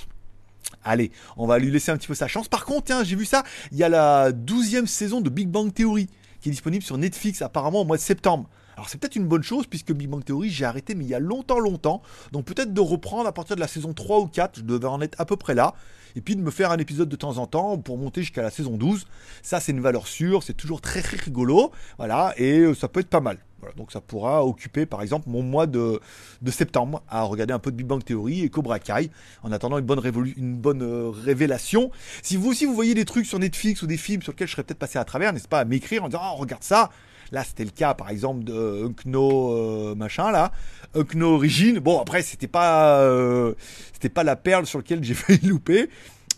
Allez, 0.85 1.11
on 1.37 1.47
va 1.47 1.59
lui 1.59 1.71
laisser 1.71 1.91
un 1.91 1.97
petit 1.97 2.07
peu 2.07 2.15
sa 2.15 2.29
chance. 2.29 2.49
Par 2.49 2.65
contre, 2.65 2.85
tiens, 2.85 3.05
j'ai 3.05 3.17
vu 3.17 3.25
ça, 3.25 3.43
il 3.73 3.79
y 3.79 3.85
a 3.85 3.89
la 3.89 4.33
douzième 4.33 4.87
saison 4.87 5.21
de 5.21 5.29
Big 5.29 5.49
Bang 5.49 5.73
Theory 5.73 6.09
qui 6.41 6.49
est 6.49 6.53
disponible 6.53 6.83
sur 6.83 6.97
Netflix 6.97 7.43
apparemment 7.43 7.83
au 7.83 7.85
mois 7.85 7.97
de 7.97 8.03
septembre. 8.03 8.49
Alors 8.81 8.89
c'est 8.89 8.97
peut-être 8.97 9.17
une 9.17 9.27
bonne 9.27 9.43
chose 9.43 9.67
puisque 9.67 9.93
Big 9.93 10.09
Bang 10.09 10.25
Theory 10.25 10.49
j'ai 10.49 10.65
arrêté 10.65 10.95
mais 10.95 11.05
il 11.05 11.11
y 11.11 11.15
a 11.15 11.19
longtemps 11.19 11.59
longtemps. 11.59 12.01
Donc 12.33 12.47
peut-être 12.47 12.73
de 12.73 12.81
reprendre 12.81 13.29
à 13.29 13.33
partir 13.33 13.55
de 13.55 13.61
la 13.61 13.69
saison 13.69 13.93
3 13.93 14.21
ou 14.21 14.27
4, 14.27 14.61
je 14.61 14.63
devais 14.63 14.87
en 14.87 15.03
être 15.03 15.21
à 15.21 15.27
peu 15.27 15.37
près 15.37 15.55
là. 15.55 15.75
Et 16.17 16.23
puis 16.23 16.35
de 16.35 16.41
me 16.41 16.51
faire 16.51 16.71
un 16.71 16.79
épisode 16.79 17.11
de 17.11 17.15
temps 17.15 17.37
en 17.37 17.47
temps 17.47 17.77
pour 17.77 17.99
monter 17.99 18.23
jusqu'à 18.23 18.41
la 18.41 18.49
saison 18.49 18.79
12. 18.79 19.07
Ça 19.43 19.61
c'est 19.61 19.73
une 19.73 19.83
valeur 19.83 20.07
sûre, 20.07 20.43
c'est 20.43 20.55
toujours 20.55 20.81
très, 20.81 21.01
rigolo. 21.01 21.73
Voilà, 21.99 22.33
et 22.39 22.61
euh, 22.61 22.75
ça 22.75 22.89
peut 22.89 23.01
être 23.01 23.11
pas 23.11 23.21
mal. 23.21 23.37
Donc 23.77 23.93
ça 23.93 24.01
pourra 24.01 24.47
occuper 24.47 24.87
par 24.87 25.03
exemple 25.03 25.29
mon 25.29 25.43
mois 25.43 25.67
de, 25.67 26.01
septembre 26.47 27.03
à 27.07 27.25
regarder 27.25 27.53
un 27.53 27.59
peu 27.59 27.71
de 27.71 27.77
Big 27.77 27.87
Bang 27.87 28.03
Theory 28.03 28.45
et 28.45 28.49
Cobra 28.49 28.79
Kai 28.79 29.11
en 29.43 29.53
attendant 29.53 29.77
une 29.77 29.85
bonne, 29.85 30.01
une 30.39 30.57
bonne 30.57 30.83
euh, 30.83 31.11
révélation. 31.11 31.91
Si 32.23 32.39
vous 32.39 32.49
aussi 32.49 32.65
vous 32.65 32.75
voyez 32.75 32.95
des 32.95 33.05
trucs 33.05 33.27
sur 33.27 33.39
Netflix 33.39 33.83
ou 33.83 33.87
des 33.87 33.99
films 33.99 34.23
sur 34.23 34.33
lesquels 34.33 34.49
je 34.49 34.53
serais 34.53 34.65
peut-être 34.65 34.79
passé 34.79 34.99
à 34.99 35.05
travers, 35.05 35.35
n'hésitez 35.35 35.51
pas 35.51 35.61
à 35.61 35.67
m'écrire 35.67 36.03
en 36.03 36.09
disant 36.09 36.23
oh, 36.33 36.37
regarde 36.37 36.65
ça. 36.65 36.89
Là 37.33 37.45
c'était 37.45 37.65
le 37.65 37.71
cas 37.71 37.95
par 37.95 38.11
exemple 38.11 38.45
de 38.45 38.87
Unkno 38.87 39.53
euh, 39.53 39.95
machin 39.95 40.31
là, 40.31 40.53
Unkno 40.95 41.35
Origine. 41.35 41.79
Bon 41.79 42.01
après 42.01 42.23
c'était 42.23 42.49
pas 42.49 43.01
euh, 43.01 43.55
c'était 43.93 44.09
pas 44.09 44.25
la 44.25 44.37
perle 44.37 44.67
sur 44.67 44.79
laquelle 44.79 45.05
j'ai 45.05 45.15
fait 45.15 45.43
louper. 45.43 45.89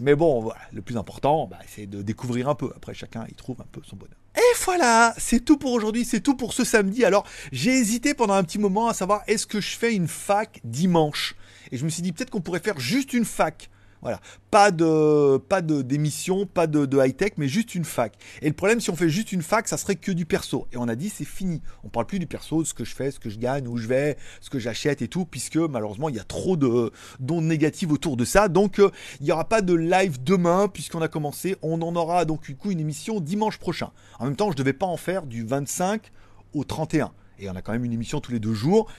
Mais 0.01 0.15
bon, 0.15 0.51
le 0.73 0.83
plus 0.83 0.97
important, 0.97 1.47
bah, 1.47 1.59
c'est 1.67 1.87
de 1.87 2.03
découvrir 2.03 2.49
un 2.49 2.55
peu. 2.55 2.73
Après, 2.75 2.95
chacun, 2.95 3.25
il 3.29 3.35
trouve 3.35 3.61
un 3.61 3.67
peu 3.71 3.81
son 3.85 3.95
bonheur. 3.95 4.17
Et 4.35 4.57
voilà, 4.65 5.15
c'est 5.19 5.45
tout 5.45 5.59
pour 5.59 5.73
aujourd'hui, 5.73 6.05
c'est 6.05 6.21
tout 6.21 6.35
pour 6.35 6.55
ce 6.55 6.65
samedi. 6.65 7.05
Alors, 7.05 7.25
j'ai 7.53 7.73
hésité 7.73 8.15
pendant 8.15 8.35
un 8.35 8.43
petit 8.43 8.59
moment 8.59 8.89
à 8.89 8.95
savoir 8.95 9.23
est-ce 9.27 9.47
que 9.47 9.61
je 9.61 9.77
fais 9.77 9.95
une 9.95 10.09
fac 10.09 10.61
dimanche? 10.65 11.37
Et 11.71 11.77
je 11.77 11.85
me 11.85 11.91
suis 11.91 12.03
dit 12.03 12.13
peut-être 12.13 12.31
qu'on 12.31 12.41
pourrait 12.41 12.61
faire 12.61 12.81
juste 12.81 13.13
une 13.13 13.27
fac 13.27 13.69
voilà. 14.03 14.21
Pas 14.51 14.73
de, 14.73 15.39
pas 15.39 15.63
de 15.63 15.81
d'émission, 15.81 16.45
pas 16.45 16.67
de, 16.67 16.87
high-tech, 16.99 17.33
mais 17.37 17.49
juste 17.49 17.75
une 17.75 17.85
fac. 17.85 18.15
Et 18.43 18.49
le 18.49 18.53
problème, 18.53 18.81
si 18.81 18.91
on 18.91 18.97
fait 18.97 19.09
juste 19.09 19.33
une 19.33 19.43
fac, 19.43 19.69
ça 19.69 19.77
serait 19.77 19.95
que 19.95 20.11
du 20.11 20.27
perso. 20.27 20.67
Et 20.73 20.77
on 20.77 20.89
a 20.89 20.97
dit, 20.97 21.09
c'est 21.09 21.25
fini. 21.25 21.63
On 21.85 21.89
parle 21.89 22.07
plus 22.07 22.19
du 22.19 22.27
perso, 22.27 22.63
de 22.63 22.67
ce 22.67 22.75
que 22.75 22.85
je 22.85 22.95
fais, 22.95 23.13
ce 23.13 23.21
que 23.21 23.31
je 23.31 23.39
gagne, 23.39 23.69
où 23.69 23.77
je 23.79 23.87
vais, 23.87 24.19
ce 24.41 24.51
que 24.51 24.59
j'achète 24.59 25.01
et 25.03 25.09
tout, 25.09 25.25
puisque 25.25 25.57
malheureusement, 25.57 26.09
il 26.09 26.17
y 26.17 26.21
a 26.21 26.25
trop 26.25 26.57
de 26.57 26.91
d'ondes 27.21 27.45
négatives 27.45 27.93
autour 27.93 28.17
de 28.17 28.25
ça. 28.25 28.49
Donc, 28.49 28.81
euh, 28.81 28.91
il 29.21 29.27
n'y 29.27 29.33
aura 29.33 29.49
pas 29.49 29.63
de 29.63 29.75
live 29.75 30.23
demain, 30.23 30.69
puisqu'on 30.69 31.01
a 31.01 31.09
commencé. 31.09 31.57
On 31.63 31.81
en 31.81 31.95
aura 31.95 32.25
donc 32.25 32.43
du 32.43 32.57
coup 32.57 32.73
une 32.73 32.81
émission 32.81 33.21
dimanche 33.21 33.59
prochain. 33.59 33.93
En 34.19 34.25
même 34.25 34.37
temps, 34.37 34.51
je 34.51 34.57
ne 34.57 34.59
devais 34.59 34.73
pas 34.73 34.87
en 34.87 34.97
faire 34.97 35.27
du 35.27 35.45
25 35.45 36.11
au 36.55 36.65
31. 36.65 37.13
Et 37.39 37.49
on 37.49 37.55
a 37.55 37.63
quand 37.63 37.73
même 37.73 37.85
une 37.85 37.93
émission 37.93 38.21
tous 38.21 38.33
les 38.33 38.41
deux 38.41 38.55
jours 38.55 38.91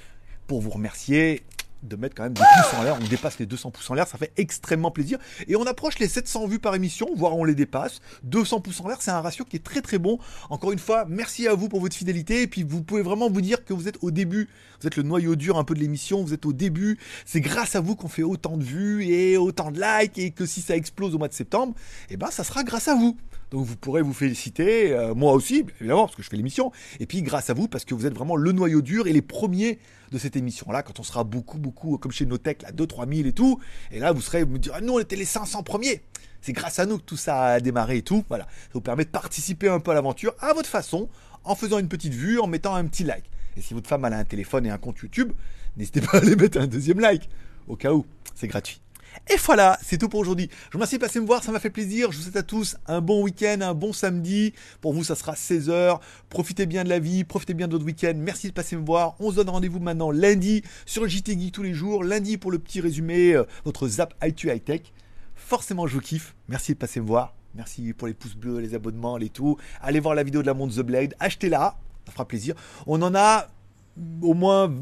pour 0.47 0.61
vous 0.61 0.69
remercier 0.69 1.43
de 1.83 1.95
mettre 1.95 2.15
quand 2.15 2.23
même 2.23 2.33
des 2.33 2.41
pouces 2.41 2.79
en 2.79 2.83
l'air. 2.83 2.97
On 3.01 3.07
dépasse 3.07 3.39
les 3.39 3.45
200 3.45 3.71
pouces 3.71 3.89
en 3.89 3.93
l'air, 3.93 4.07
ça 4.07 4.17
fait 4.17 4.31
extrêmement 4.37 4.91
plaisir. 4.91 5.19
Et 5.47 5.55
on 5.55 5.65
approche 5.65 5.99
les 5.99 6.07
700 6.07 6.47
vues 6.47 6.59
par 6.59 6.75
émission, 6.75 7.07
voire 7.15 7.35
on 7.35 7.43
les 7.43 7.55
dépasse. 7.55 7.99
200 8.23 8.61
pouces 8.61 8.81
en 8.81 8.87
l'air, 8.87 8.97
c'est 9.01 9.11
un 9.11 9.21
ratio 9.21 9.45
qui 9.45 9.57
est 9.57 9.63
très 9.63 9.81
très 9.81 9.99
bon. 9.99 10.17
Encore 10.49 10.71
une 10.71 10.79
fois, 10.79 11.05
merci 11.07 11.47
à 11.47 11.53
vous 11.53 11.69
pour 11.69 11.81
votre 11.81 11.95
fidélité. 11.95 12.43
Et 12.43 12.47
puis 12.47 12.63
vous 12.63 12.81
pouvez 12.81 13.01
vraiment 13.01 13.29
vous 13.29 13.41
dire 13.41 13.63
que 13.65 13.73
vous 13.73 13.87
êtes 13.87 13.97
au 14.01 14.11
début. 14.11 14.49
Vous 14.81 14.87
êtes 14.87 14.95
le 14.95 15.03
noyau 15.03 15.35
dur 15.35 15.57
un 15.57 15.63
peu 15.63 15.73
de 15.73 15.79
l'émission, 15.79 16.23
vous 16.23 16.33
êtes 16.33 16.45
au 16.45 16.53
début. 16.53 16.97
C'est 17.25 17.41
grâce 17.41 17.75
à 17.75 17.81
vous 17.81 17.95
qu'on 17.95 18.09
fait 18.09 18.23
autant 18.23 18.57
de 18.57 18.63
vues 18.63 19.05
et 19.05 19.37
autant 19.37 19.71
de 19.71 19.79
likes. 19.79 20.17
Et 20.17 20.31
que 20.31 20.45
si 20.45 20.61
ça 20.61 20.75
explose 20.75 21.15
au 21.15 21.17
mois 21.17 21.27
de 21.27 21.33
septembre, 21.33 21.73
eh 22.09 22.17
ben 22.17 22.31
ça 22.31 22.43
sera 22.43 22.63
grâce 22.63 22.87
à 22.87 22.95
vous. 22.95 23.17
Donc 23.53 23.67
vous 23.67 23.75
pourrez 23.75 24.01
vous 24.01 24.13
féliciter, 24.13 24.93
euh, 24.93 25.13
moi 25.13 25.31
aussi, 25.33 25.63
évidemment, 25.79 26.07
parce 26.07 26.15
que 26.15 26.23
je 26.23 26.29
fais 26.29 26.37
l'émission. 26.37 26.71
Et 26.99 27.05
puis 27.05 27.21
grâce 27.21 27.51
à 27.51 27.53
vous, 27.53 27.67
parce 27.67 27.85
que 27.85 27.93
vous 27.93 28.07
êtes 28.07 28.15
vraiment 28.15 28.35
le 28.35 28.51
noyau 28.51 28.81
dur 28.81 29.05
et 29.05 29.13
les 29.13 29.21
premiers 29.21 29.77
de 30.11 30.17
cette 30.17 30.35
émission-là, 30.35 30.81
quand 30.81 30.99
on 30.99 31.03
sera 31.03 31.23
beaucoup, 31.23 31.59
beaucoup, 31.59 31.99
comme 31.99 32.11
chez 32.11 32.25
Notech, 32.25 32.63
là, 32.63 32.71
2-3 32.71 33.15
000 33.15 33.27
et 33.27 33.31
tout. 33.31 33.59
Et 33.91 33.99
là, 33.99 34.11
vous 34.11 34.21
serez, 34.21 34.43
vous 34.43 34.53
me 34.53 34.57
direz, 34.57 34.77
ah, 34.79 34.81
nous, 34.81 34.93
on 34.93 34.99
était 34.99 35.15
les 35.15 35.25
500 35.25 35.61
premiers. 35.61 36.01
C'est 36.41 36.51
grâce 36.51 36.79
à 36.79 36.87
nous 36.87 36.97
que 36.97 37.03
tout 37.03 37.15
ça 37.15 37.43
a 37.43 37.59
démarré 37.59 37.97
et 37.97 38.01
tout. 38.01 38.25
Voilà. 38.27 38.45
Ça 38.45 38.71
vous 38.73 38.81
permet 38.81 39.05
de 39.05 39.11
participer 39.11 39.69
un 39.69 39.79
peu 39.79 39.91
à 39.91 39.93
l'aventure 39.93 40.33
à 40.39 40.51
votre 40.53 40.67
façon, 40.67 41.07
en 41.43 41.53
faisant 41.53 41.77
une 41.77 41.89
petite 41.89 42.15
vue, 42.15 42.39
en 42.39 42.47
mettant 42.47 42.73
un 42.73 42.85
petit 42.87 43.03
like. 43.03 43.25
Et 43.55 43.61
si 43.61 43.75
votre 43.75 43.87
femme 43.87 44.03
a 44.03 44.07
un 44.07 44.23
téléphone 44.23 44.65
et 44.65 44.71
un 44.71 44.79
compte 44.79 44.97
YouTube, 44.97 45.31
n'hésitez 45.77 46.01
pas 46.01 46.17
à 46.17 46.21
aller 46.21 46.35
mettre 46.35 46.59
un 46.59 46.65
deuxième 46.65 46.99
like. 46.99 47.29
Au 47.67 47.75
cas 47.75 47.93
où, 47.93 48.03
c'est 48.33 48.47
gratuit. 48.47 48.82
Et 49.29 49.37
voilà, 49.37 49.77
c'est 49.81 49.97
tout 49.97 50.09
pour 50.09 50.19
aujourd'hui. 50.19 50.49
Je 50.51 50.73
vous 50.73 50.77
remercie 50.77 50.95
de 50.95 51.01
passer 51.01 51.19
me 51.19 51.25
voir, 51.25 51.43
ça 51.43 51.51
m'a 51.51 51.59
fait 51.59 51.69
plaisir. 51.69 52.11
Je 52.11 52.17
vous 52.17 52.23
souhaite 52.23 52.35
à 52.35 52.43
tous 52.43 52.75
un 52.87 53.01
bon 53.01 53.23
week-end, 53.23 53.59
un 53.61 53.73
bon 53.73 53.93
samedi. 53.93 54.53
Pour 54.81 54.93
vous, 54.93 55.03
ça 55.03 55.15
sera 55.15 55.33
16h. 55.33 55.99
Profitez 56.29 56.65
bien 56.65 56.83
de 56.83 56.89
la 56.89 56.99
vie, 56.99 57.23
profitez 57.23 57.53
bien 57.53 57.67
de 57.67 57.73
votre 57.73 57.85
week-end. 57.85 58.13
Merci 58.15 58.47
de 58.47 58.53
passer 58.53 58.75
me 58.75 58.85
voir. 58.85 59.15
On 59.19 59.31
se 59.31 59.37
donne 59.37 59.49
rendez-vous 59.49 59.79
maintenant 59.79 60.11
lundi 60.11 60.63
sur 60.85 61.03
le 61.03 61.09
JT 61.09 61.51
tous 61.51 61.63
les 61.63 61.73
jours. 61.73 62.03
Lundi 62.03 62.37
pour 62.37 62.51
le 62.51 62.59
petit 62.59 62.81
résumé, 62.81 63.33
euh, 63.33 63.43
votre 63.65 63.87
Zap 63.87 64.13
i 64.23 64.33
High 64.47 64.63
Tech. 64.63 64.81
Forcément, 65.35 65.87
je 65.87 65.95
vous 65.95 66.01
kiffe. 66.01 66.35
Merci 66.47 66.73
de 66.73 66.77
passer 66.77 66.99
me 66.99 67.05
voir. 67.05 67.33
Merci 67.55 67.93
pour 67.93 68.07
les 68.07 68.13
pouces 68.13 68.35
bleus, 68.35 68.59
les 68.59 68.73
abonnements, 68.75 69.17
les 69.17 69.29
tout. 69.29 69.57
Allez 69.81 69.99
voir 69.99 70.15
la 70.15 70.23
vidéo 70.23 70.41
de 70.41 70.47
la 70.47 70.53
montre 70.53 70.75
The 70.75 70.81
Blade. 70.81 71.15
Achetez-la. 71.19 71.77
Ça 72.05 72.11
fera 72.11 72.27
plaisir. 72.27 72.55
On 72.87 73.01
en 73.01 73.15
a 73.15 73.47
au 74.21 74.33
moins 74.33 74.73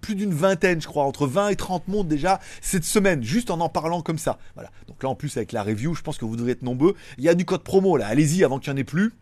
plus 0.00 0.14
d'une 0.14 0.34
vingtaine, 0.34 0.80
je 0.80 0.86
crois, 0.86 1.04
entre 1.04 1.26
20 1.26 1.48
et 1.48 1.56
30 1.56 1.88
mondes 1.88 2.08
déjà 2.08 2.40
cette 2.60 2.84
semaine, 2.84 3.22
juste 3.22 3.50
en 3.50 3.60
en 3.60 3.68
parlant 3.68 4.02
comme 4.02 4.18
ça. 4.18 4.38
Voilà. 4.54 4.70
Donc 4.86 5.02
là, 5.02 5.08
en 5.08 5.14
plus, 5.14 5.36
avec 5.36 5.52
la 5.52 5.62
review, 5.62 5.94
je 5.94 6.02
pense 6.02 6.18
que 6.18 6.24
vous 6.24 6.36
devriez 6.36 6.52
être 6.52 6.62
nombreux. 6.62 6.94
Il 7.16 7.24
y 7.24 7.28
a 7.28 7.34
du 7.34 7.44
code 7.44 7.62
promo 7.62 7.96
là, 7.96 8.06
allez-y 8.06 8.44
avant 8.44 8.58
qu'il 8.58 8.72
n'y 8.72 8.78
en 8.78 8.80
ait 8.80 8.84
plus. 8.84 9.12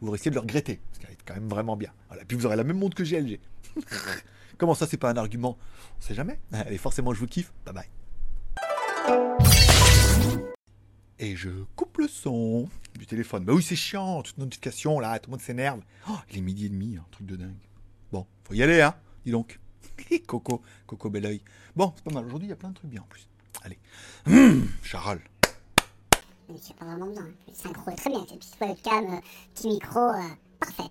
Vous 0.00 0.10
risquez 0.10 0.30
de 0.30 0.34
le 0.34 0.40
regretter, 0.40 0.80
parce 0.90 0.98
qu'elle 0.98 1.12
est 1.12 1.18
quand 1.24 1.34
même 1.34 1.48
vraiment 1.48 1.76
bien. 1.76 1.90
Voilà. 2.08 2.24
Puis 2.24 2.36
vous 2.36 2.46
aurez 2.46 2.56
la 2.56 2.64
même 2.64 2.78
montre 2.78 2.96
que 2.96 3.04
GLG. 3.04 3.38
Comment 4.58 4.74
ça, 4.74 4.86
c'est 4.86 4.96
pas 4.96 5.10
un 5.10 5.16
argument? 5.16 5.58
On 5.98 6.02
sait 6.02 6.14
jamais. 6.14 6.40
Allez, 6.52 6.78
forcément, 6.78 7.12
je 7.14 7.20
vous 7.20 7.26
kiffe. 7.26 7.52
Bye 7.64 7.74
bye. 7.74 7.88
Et 11.18 11.36
je 11.36 11.50
coupe 11.76 11.98
le 11.98 12.08
son 12.08 12.68
du 12.98 13.06
téléphone. 13.06 13.44
Bah 13.44 13.52
oui, 13.52 13.62
c'est 13.62 13.76
chiant, 13.76 14.22
toute 14.22 14.38
notification 14.38 14.98
là, 14.98 15.18
tout 15.20 15.30
le 15.30 15.32
monde 15.32 15.40
s'énerve. 15.40 15.80
Oh, 16.10 16.16
il 16.30 16.38
est 16.38 16.40
midi 16.40 16.66
et 16.66 16.68
demi, 16.68 16.96
un 16.96 17.06
truc 17.12 17.26
de 17.26 17.36
dingue. 17.36 17.54
Bon, 18.12 18.26
faut 18.44 18.54
y 18.54 18.62
aller, 18.62 18.82
hein, 18.82 18.94
dis 19.24 19.32
donc. 19.32 19.58
Coco, 20.26 20.62
Coco 20.86 21.10
bel 21.10 21.24
oeil. 21.24 21.42
Bon, 21.74 21.92
c'est 21.96 22.04
pas 22.04 22.12
mal. 22.12 22.26
Aujourd'hui, 22.26 22.46
il 22.46 22.50
y 22.50 22.52
a 22.52 22.56
plein 22.56 22.68
de 22.68 22.74
trucs 22.74 22.90
bien 22.90 23.00
en 23.00 23.06
plus. 23.06 23.26
Allez. 23.62 23.78
Mmh, 24.26 24.66
Charal. 24.82 25.20
C'est 26.60 26.76
pas 26.76 26.84
vraiment 26.84 27.06
besoin. 27.06 27.24
Le 27.48 27.54
synchro 27.54 27.90
est 27.90 27.96
très 27.96 28.10
bien. 28.10 28.26
Cette 28.28 28.38
petite 28.38 28.60
webcam, 28.60 29.20
petit 29.54 29.68
micro, 29.68 30.00
euh, 30.00 30.20
parfait. 30.60 30.90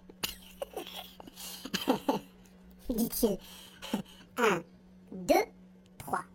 Dit-il. 2.90 3.38
1, 4.38 4.64
2, 5.12 5.36
3. 6.00 6.26